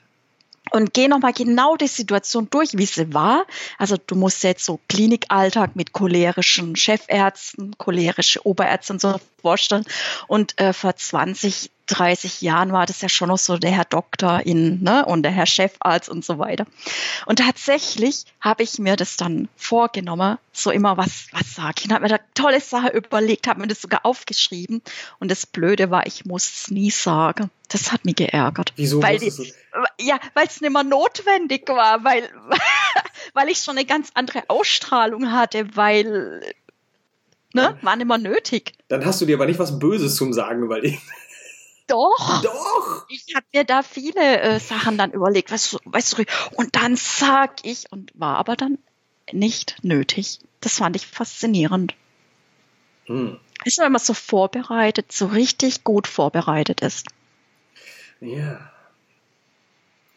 Und 0.72 0.94
geh 0.94 1.08
nochmal 1.08 1.32
genau 1.32 1.78
die 1.78 1.88
Situation 1.88 2.50
durch, 2.50 2.78
wie 2.78 2.86
sie 2.86 3.14
war. 3.14 3.46
Also 3.78 3.96
du 3.96 4.16
musst 4.16 4.44
jetzt 4.44 4.66
so 4.66 4.82
Klinikalltag 4.90 5.78
mit 5.78 5.94
cholerischen 5.94 6.76
Chefärzten, 6.76 7.78
cholerische 7.78 8.46
Oberärzte 8.46 8.94
und 8.94 9.02
so 9.02 9.16
vorstellen. 9.42 9.86
Und 10.28 10.60
äh, 10.60 10.74
vor 10.74 10.94
20, 10.94 11.72
30 11.88 12.42
Jahren 12.42 12.72
war 12.72 12.86
das 12.86 13.02
ja 13.02 13.10
schon 13.10 13.30
noch 13.30 13.38
so 13.38 13.58
der 13.58 13.72
Herr 13.72 13.86
Doktor 13.86 14.42
in, 14.46 14.84
ne, 14.84 15.06
und 15.06 15.24
der 15.24 15.32
Herr 15.32 15.46
Chefarzt 15.46 16.10
und 16.10 16.24
so 16.24 16.38
weiter. 16.38 16.66
Und 17.26 17.40
tatsächlich 17.40 18.26
habe 18.40 18.64
ich 18.64 18.78
mir 18.78 18.96
das 18.96 19.18
dann 19.18 19.48
vorgenommen, 19.56 20.38
so 20.52 20.72
immer 20.72 20.98
was, 20.98 21.28
was 21.32 21.56
sag 21.56 21.80
ich, 21.80 21.86
und 21.86 21.94
habe 21.94 22.04
mir 22.04 22.10
da 22.10 22.20
tolle 22.34 22.60
Sache 22.60 22.90
überlegt, 22.90 23.48
habe 23.48 23.62
mir 23.62 23.68
das 23.68 23.82
sogar 23.82 24.06
aufgeschrieben. 24.06 24.82
Und 25.20 25.32
das 25.32 25.46
Blöde 25.46 25.90
war, 25.90 26.06
ich 26.06 26.26
muss 26.26 26.46
es 26.46 26.72
nie 26.72 26.92
sagen. 26.92 27.50
Das 27.70 27.92
hat 27.92 28.06
mich 28.06 28.16
geärgert. 28.16 28.74
Wieso? 28.76 29.02
Weil 29.02 29.20
die, 29.20 29.32
ja, 30.00 30.20
weil 30.34 30.48
es 30.48 30.62
nicht 30.62 30.72
mehr 30.72 30.84
notwendig 30.84 31.68
war, 31.68 32.04
weil, 32.04 32.30
weil 33.34 33.50
ich 33.50 33.60
schon 33.60 33.78
eine 33.78 33.86
ganz 33.86 34.12
andere 34.14 34.44
Ausstrahlung 34.48 35.32
hatte, 35.32 35.76
weil 35.76 36.42
ne, 37.54 37.78
war 37.82 37.96
nicht 37.96 38.08
mehr 38.08 38.18
nötig. 38.18 38.74
Dann 38.88 39.06
hast 39.06 39.22
du 39.22 39.26
dir 39.26 39.36
aber 39.36 39.46
nicht 39.46 39.60
was 39.60 39.80
Böses 39.80 40.16
zum 40.16 40.34
Sagen 40.34 40.64
überlegt. 40.64 41.02
Doch. 41.88 42.42
Doch. 42.42 43.06
Ich 43.10 43.34
habe 43.36 43.46
mir 43.54 43.64
da 43.64 43.84
viele 43.84 44.40
äh, 44.42 44.60
Sachen 44.60 44.98
dann 44.98 45.12
überlegt, 45.12 45.52
weißt 45.52 45.74
du, 45.74 45.80
weißt 45.86 46.18
du, 46.18 46.26
und 46.54 46.76
dann 46.76 46.96
sag 46.96 47.66
ich 47.66 47.92
und 47.92 48.12
war 48.14 48.38
aber 48.38 48.56
dann 48.56 48.78
nicht 49.32 49.78
nötig. 49.84 50.40
Das 50.62 50.78
fand 50.78 50.96
ich 50.96 51.08
faszinierend. 51.08 51.96
Hm. 53.06 53.40
Weißt 53.64 53.78
du, 53.78 53.82
wenn 53.84 53.92
man 53.92 54.02
so 54.02 54.14
vorbereitet, 54.14 55.12
so 55.12 55.28
richtig 55.28 55.84
gut 55.84 56.08
vorbereitet 56.08 56.82
ist. 56.82 57.08
Ja 58.20 58.72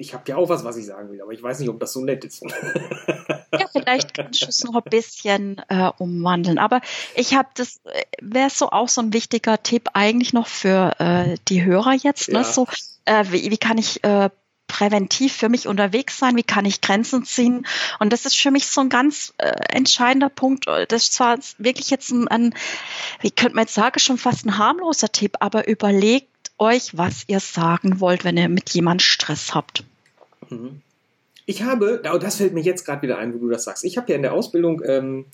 ich 0.00 0.14
habe 0.14 0.24
ja 0.28 0.36
auch 0.36 0.48
was, 0.48 0.64
was 0.64 0.78
ich 0.78 0.86
sagen 0.86 1.10
will, 1.10 1.20
aber 1.20 1.32
ich 1.32 1.42
weiß 1.42 1.58
nicht, 1.60 1.68
ob 1.68 1.78
das 1.78 1.92
so 1.92 2.02
nett 2.02 2.24
ist. 2.24 2.42
ja, 3.52 3.66
vielleicht 3.70 4.14
kannst 4.14 4.40
du 4.40 4.46
es 4.46 4.64
noch 4.64 4.74
ein 4.74 4.90
bisschen 4.90 5.60
äh, 5.68 5.90
umwandeln. 5.98 6.58
Aber 6.58 6.80
ich 7.14 7.34
habe 7.34 7.50
das, 7.54 7.80
äh, 7.84 8.02
wäre 8.22 8.48
so 8.48 8.70
auch 8.70 8.88
so 8.88 9.02
ein 9.02 9.12
wichtiger 9.12 9.62
Tipp 9.62 9.90
eigentlich 9.92 10.32
noch 10.32 10.46
für 10.46 10.94
äh, 10.98 11.36
die 11.48 11.64
Hörer 11.64 11.92
jetzt. 11.92 12.30
Ne? 12.30 12.38
Ja. 12.38 12.44
So, 12.44 12.66
äh, 13.04 13.26
wie, 13.28 13.50
wie 13.50 13.58
kann 13.58 13.76
ich 13.76 14.02
äh, 14.02 14.30
präventiv 14.68 15.34
für 15.34 15.50
mich 15.50 15.68
unterwegs 15.68 16.18
sein? 16.18 16.34
Wie 16.34 16.44
kann 16.44 16.64
ich 16.64 16.80
Grenzen 16.80 17.26
ziehen? 17.26 17.66
Und 17.98 18.10
das 18.10 18.24
ist 18.24 18.38
für 18.38 18.50
mich 18.50 18.68
so 18.68 18.80
ein 18.80 18.88
ganz 18.88 19.34
äh, 19.36 19.52
entscheidender 19.68 20.30
Punkt. 20.30 20.66
Das 20.66 21.02
ist 21.02 21.12
zwar 21.12 21.38
wirklich 21.58 21.90
jetzt 21.90 22.10
ein, 22.10 22.26
ein, 22.26 22.54
wie 23.20 23.30
könnte 23.30 23.54
man 23.54 23.64
jetzt 23.64 23.74
sagen, 23.74 24.00
schon 24.00 24.16
fast 24.16 24.46
ein 24.46 24.56
harmloser 24.56 25.12
Tipp, 25.12 25.36
aber 25.40 25.68
überlegt 25.68 26.30
euch, 26.56 26.96
was 26.96 27.24
ihr 27.26 27.40
sagen 27.40 28.00
wollt, 28.00 28.24
wenn 28.24 28.38
ihr 28.38 28.48
mit 28.48 28.70
jemand 28.70 29.02
Stress 29.02 29.54
habt. 29.54 29.84
Mhm. 30.50 30.82
Ich 31.46 31.62
habe, 31.62 32.02
oh, 32.12 32.18
das 32.18 32.36
fällt 32.36 32.54
mir 32.54 32.60
jetzt 32.60 32.84
gerade 32.84 33.02
wieder 33.02 33.18
ein, 33.18 33.34
wo 33.34 33.38
du 33.38 33.48
das 33.48 33.64
sagst. 33.64 33.84
Ich 33.84 33.96
habe 33.96 34.10
ja 34.10 34.16
in 34.16 34.22
der 34.22 34.32
Ausbildung, 34.32 34.82
ähm, 34.84 35.26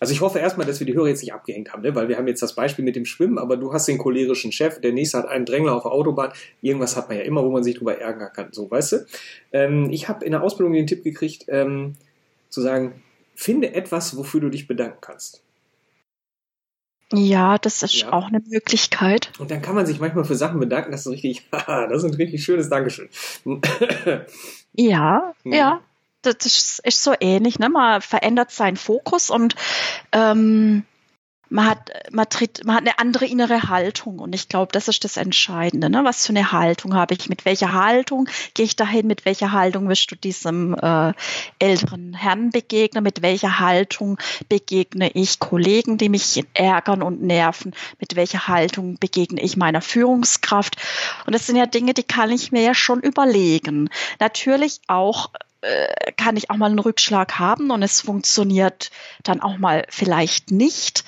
also 0.00 0.12
ich 0.12 0.20
hoffe 0.20 0.38
erstmal, 0.38 0.66
dass 0.66 0.80
wir 0.80 0.86
die 0.86 0.94
Hörer 0.94 1.08
jetzt 1.08 1.22
nicht 1.22 1.32
abgehängt 1.32 1.72
haben, 1.72 1.82
ne? 1.82 1.94
weil 1.94 2.08
wir 2.08 2.18
haben 2.18 2.26
jetzt 2.26 2.42
das 2.42 2.54
Beispiel 2.54 2.84
mit 2.84 2.96
dem 2.96 3.04
Schwimmen, 3.04 3.38
aber 3.38 3.56
du 3.56 3.72
hast 3.72 3.86
den 3.86 3.98
cholerischen 3.98 4.52
Chef, 4.52 4.80
der 4.80 4.92
nächste 4.92 5.18
hat 5.18 5.28
einen 5.28 5.46
Drängler 5.46 5.74
auf 5.76 5.84
der 5.84 5.92
Autobahn. 5.92 6.32
Irgendwas 6.60 6.96
hat 6.96 7.08
man 7.08 7.18
ja 7.18 7.24
immer, 7.24 7.44
wo 7.44 7.50
man 7.50 7.62
sich 7.62 7.76
drüber 7.76 7.96
ärgern 7.98 8.32
kann, 8.32 8.48
so, 8.52 8.70
weißt 8.70 8.92
du? 8.92 9.06
Ähm, 9.52 9.90
ich 9.90 10.08
habe 10.08 10.24
in 10.24 10.32
der 10.32 10.42
Ausbildung 10.42 10.72
den 10.72 10.86
Tipp 10.86 11.04
gekriegt, 11.04 11.44
ähm, 11.48 11.94
zu 12.48 12.60
sagen, 12.60 13.00
finde 13.34 13.74
etwas, 13.74 14.16
wofür 14.16 14.40
du 14.40 14.50
dich 14.50 14.66
bedanken 14.66 14.98
kannst. 15.00 15.42
Ja, 17.12 17.58
das 17.58 17.82
ist 17.82 18.02
ja. 18.02 18.12
auch 18.12 18.28
eine 18.28 18.40
Möglichkeit. 18.48 19.30
Und 19.38 19.50
dann 19.50 19.62
kann 19.62 19.74
man 19.74 19.86
sich 19.86 20.00
manchmal 20.00 20.24
für 20.24 20.34
Sachen 20.34 20.60
bedanken, 20.60 20.92
das 20.92 21.06
ist 21.06 21.12
richtig, 21.12 21.46
das 21.50 22.02
ist 22.02 22.04
ein 22.04 22.14
richtig 22.14 22.44
schönes 22.44 22.68
Dankeschön. 22.68 23.08
ja, 24.72 25.34
mhm. 25.44 25.52
ja. 25.52 25.80
Das 26.24 26.78
ist 26.84 27.02
so 27.02 27.14
ähnlich, 27.18 27.58
ne? 27.58 27.68
Man 27.68 28.00
verändert 28.00 28.52
seinen 28.52 28.76
Fokus 28.76 29.28
und 29.28 29.56
ähm, 30.12 30.84
man 31.52 31.66
hat, 31.66 31.90
man, 32.10 32.28
tritt, 32.28 32.64
man 32.64 32.76
hat 32.76 32.82
eine 32.82 32.98
andere 32.98 33.26
innere 33.26 33.68
Haltung 33.68 34.18
und 34.18 34.34
ich 34.34 34.48
glaube, 34.48 34.72
das 34.72 34.88
ist 34.88 35.04
das 35.04 35.18
Entscheidende. 35.18 35.90
Ne? 35.90 36.02
Was 36.04 36.26
für 36.26 36.32
eine 36.32 36.50
Haltung 36.50 36.94
habe 36.94 37.14
ich? 37.14 37.28
Mit 37.28 37.44
welcher 37.44 37.74
Haltung 37.74 38.28
gehe 38.54 38.64
ich 38.64 38.74
dahin? 38.74 39.06
Mit 39.06 39.24
welcher 39.26 39.52
Haltung 39.52 39.88
wirst 39.88 40.10
du 40.10 40.16
diesem 40.16 40.74
äh, 40.74 41.12
älteren 41.58 42.14
Herrn 42.14 42.50
begegnen? 42.50 43.04
Mit 43.04 43.20
welcher 43.20 43.60
Haltung 43.60 44.18
begegne 44.48 45.10
ich 45.12 45.38
Kollegen, 45.38 45.98
die 45.98 46.08
mich 46.08 46.42
ärgern 46.54 47.02
und 47.02 47.22
nerven? 47.22 47.74
Mit 48.00 48.16
welcher 48.16 48.48
Haltung 48.48 48.96
begegne 48.98 49.42
ich 49.42 49.56
meiner 49.56 49.82
Führungskraft? 49.82 50.76
Und 51.26 51.34
das 51.34 51.46
sind 51.46 51.56
ja 51.56 51.66
Dinge, 51.66 51.92
die 51.92 52.02
kann 52.02 52.30
ich 52.30 52.50
mir 52.50 52.62
ja 52.62 52.74
schon 52.74 53.00
überlegen. 53.00 53.90
Natürlich 54.18 54.80
auch 54.86 55.30
äh, 55.60 56.12
kann 56.16 56.36
ich 56.36 56.50
auch 56.50 56.56
mal 56.56 56.66
einen 56.66 56.78
Rückschlag 56.78 57.38
haben 57.38 57.70
und 57.70 57.82
es 57.82 58.00
funktioniert 58.00 58.90
dann 59.22 59.40
auch 59.40 59.58
mal 59.58 59.84
vielleicht 59.90 60.50
nicht. 60.50 61.04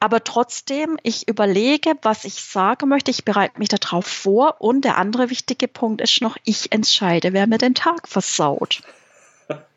Aber 0.00 0.22
trotzdem, 0.22 0.96
ich 1.02 1.26
überlege, 1.26 1.94
was 2.02 2.24
ich 2.24 2.34
sagen 2.34 2.88
möchte. 2.88 3.10
Ich 3.10 3.24
bereite 3.24 3.58
mich 3.58 3.68
darauf 3.68 4.06
vor. 4.06 4.60
Und 4.60 4.84
der 4.84 4.96
andere 4.96 5.30
wichtige 5.30 5.66
Punkt 5.66 6.00
ist 6.00 6.20
noch, 6.20 6.36
ich 6.44 6.72
entscheide, 6.72 7.32
wer 7.32 7.46
mir 7.46 7.58
den 7.58 7.74
Tag 7.74 8.06
versaut. 8.08 8.82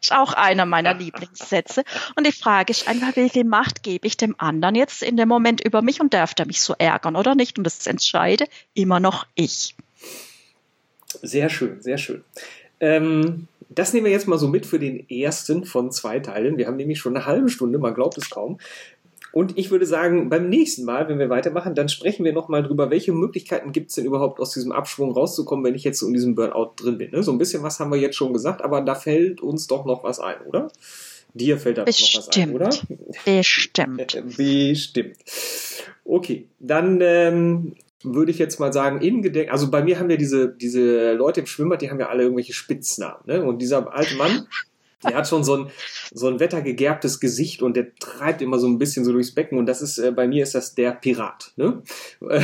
Ist 0.01 0.13
auch 0.13 0.33
einer 0.33 0.65
meiner 0.65 0.93
Lieblingssätze. 0.93 1.83
Und 2.15 2.27
die 2.27 2.31
Frage 2.31 2.71
ist 2.71 2.87
einfach, 2.87 3.15
wie 3.15 3.29
viel 3.29 3.45
Macht 3.45 3.83
gebe 3.83 4.05
ich 4.05 4.17
dem 4.17 4.35
anderen 4.37 4.75
jetzt 4.75 5.01
in 5.01 5.17
dem 5.17 5.29
Moment 5.29 5.63
über 5.63 5.81
mich 5.81 6.01
und 6.01 6.13
darf 6.13 6.33
der 6.33 6.45
mich 6.45 6.61
so 6.61 6.75
ärgern 6.77 7.15
oder 7.15 7.35
nicht? 7.35 7.57
Und 7.57 7.63
das 7.63 7.87
entscheide 7.87 8.45
immer 8.73 8.99
noch 8.99 9.25
ich. 9.35 9.75
Sehr 11.21 11.49
schön, 11.49 11.81
sehr 11.81 11.97
schön. 11.97 12.23
Ähm, 12.79 13.47
das 13.69 13.93
nehmen 13.93 14.05
wir 14.05 14.11
jetzt 14.11 14.27
mal 14.27 14.37
so 14.37 14.47
mit 14.47 14.65
für 14.65 14.79
den 14.79 15.09
ersten 15.09 15.65
von 15.65 15.91
zwei 15.91 16.19
Teilen. 16.19 16.57
Wir 16.57 16.67
haben 16.67 16.77
nämlich 16.77 16.99
schon 16.99 17.15
eine 17.15 17.25
halbe 17.25 17.49
Stunde, 17.49 17.79
man 17.79 17.93
glaubt 17.93 18.17
es 18.17 18.29
kaum. 18.29 18.59
Und 19.33 19.57
ich 19.57 19.71
würde 19.71 19.85
sagen, 19.85 20.29
beim 20.29 20.49
nächsten 20.49 20.83
Mal, 20.83 21.07
wenn 21.07 21.19
wir 21.19 21.29
weitermachen, 21.29 21.73
dann 21.73 21.89
sprechen 21.89 22.25
wir 22.25 22.33
nochmal 22.33 22.63
drüber, 22.63 22.89
welche 22.89 23.13
Möglichkeiten 23.13 23.71
gibt 23.71 23.89
es 23.89 23.95
denn 23.95 24.05
überhaupt 24.05 24.39
aus 24.39 24.51
diesem 24.51 24.71
Abschwung 24.71 25.11
rauszukommen, 25.11 25.63
wenn 25.63 25.75
ich 25.75 25.83
jetzt 25.83 25.99
so 25.99 26.07
in 26.07 26.13
diesem 26.13 26.35
Burnout 26.35 26.73
drin 26.77 26.97
bin. 26.97 27.11
Ne? 27.11 27.23
So 27.23 27.31
ein 27.31 27.37
bisschen 27.37 27.63
was 27.63 27.79
haben 27.79 27.91
wir 27.91 27.99
jetzt 27.99 28.15
schon 28.15 28.33
gesagt, 28.33 28.61
aber 28.61 28.81
da 28.81 28.95
fällt 28.95 29.41
uns 29.41 29.67
doch 29.67 29.85
noch 29.85 30.03
was 30.03 30.19
ein, 30.19 30.41
oder? 30.47 30.69
Dir 31.33 31.57
fällt 31.57 31.77
da 31.77 31.83
noch 31.83 31.87
was 31.87 32.29
ein, 32.37 32.53
oder? 32.53 32.69
Bestimmt. 33.25 34.21
Bestimmt. 34.37 35.17
Okay, 36.03 36.47
dann 36.59 36.99
ähm, 37.01 37.75
würde 38.03 38.31
ich 38.31 38.39
jetzt 38.39 38.59
mal 38.59 38.73
sagen, 38.73 38.99
in 38.99 39.21
Gedenken, 39.21 39.51
also 39.51 39.71
bei 39.71 39.81
mir 39.81 39.99
haben 39.99 40.09
ja 40.09 40.17
diese, 40.17 40.49
diese 40.49 41.13
Leute 41.13 41.41
im 41.41 41.45
Schwimmbad, 41.45 41.81
die 41.81 41.89
haben 41.89 41.99
ja 41.99 42.09
alle 42.09 42.23
irgendwelche 42.23 42.53
Spitznamen. 42.53 43.21
Ne? 43.25 43.43
Und 43.43 43.61
dieser 43.61 43.93
alte 43.93 44.15
Mann, 44.15 44.47
der 45.03 45.15
hat 45.15 45.27
schon 45.27 45.43
so 45.43 45.55
ein, 45.55 45.71
so 46.11 46.27
ein 46.27 46.39
wettergegerbtes 46.39 47.19
Gesicht 47.19 47.61
und 47.61 47.75
der 47.75 47.95
treibt 47.95 48.41
immer 48.41 48.59
so 48.59 48.67
ein 48.67 48.77
bisschen 48.77 49.05
so 49.05 49.11
durchs 49.11 49.33
Becken 49.33 49.57
und 49.57 49.65
das 49.65 49.81
ist, 49.81 49.97
äh, 49.97 50.11
bei 50.11 50.27
mir 50.27 50.43
ist 50.43 50.55
das 50.55 50.75
der 50.75 50.91
Pirat. 50.91 51.53
Ne? 51.55 51.83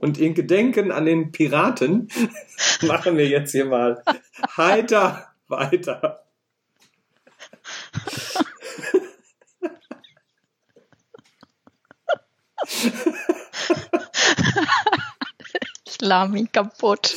Und 0.00 0.16
in 0.16 0.32
Gedenken 0.32 0.92
an 0.92 1.06
den 1.06 1.32
Piraten 1.32 2.08
machen 2.82 3.16
wir 3.16 3.26
jetzt 3.26 3.50
hier 3.50 3.64
mal 3.64 4.00
heiter 4.56 5.28
weiter. 5.48 6.24
ich 15.84 16.00
lahm 16.00 16.36
ihn 16.36 16.52
kaputt. 16.52 17.16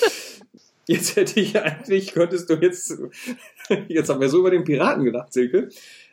Jetzt 0.91 1.15
hätte 1.15 1.39
ich 1.39 1.58
eigentlich, 1.58 2.13
könntest 2.13 2.49
du 2.49 2.56
jetzt 2.56 2.97
Jetzt 3.88 4.10
haben 4.10 4.19
wir 4.19 4.27
so 4.27 4.39
über 4.39 4.51
den 4.51 4.65
Piraten 4.65 5.06
gedacht, 5.06 5.32
Silke. 5.32 5.69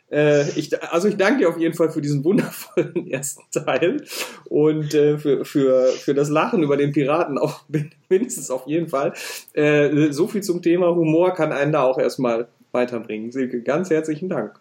Äh, 0.09 0.49
ich, 0.57 0.81
also 0.91 1.09
ich 1.09 1.17
danke 1.17 1.39
dir 1.39 1.49
auf 1.49 1.59
jeden 1.59 1.75
Fall 1.75 1.91
für 1.91 2.01
diesen 2.01 2.23
wundervollen 2.23 3.07
ersten 3.11 3.43
Teil 3.51 4.03
und 4.45 4.93
äh, 4.93 5.17
für, 5.17 5.43
für, 5.43 5.87
für 5.87 6.13
das 6.13 6.29
Lachen 6.29 6.63
über 6.63 6.77
den 6.77 6.93
Piraten 6.93 7.37
auch 7.37 7.63
mindestens 8.09 8.49
auf 8.49 8.67
jeden 8.67 8.87
Fall. 8.87 9.13
Äh, 9.53 10.11
so 10.11 10.27
viel 10.27 10.41
zum 10.41 10.61
Thema 10.61 10.95
Humor 10.95 11.33
kann 11.33 11.51
einen 11.51 11.73
da 11.73 11.83
auch 11.83 11.97
erstmal 11.97 12.47
weiterbringen. 12.71 13.31
Silke, 13.31 13.61
ganz 13.61 13.89
herzlichen 13.89 14.29
Dank. 14.29 14.59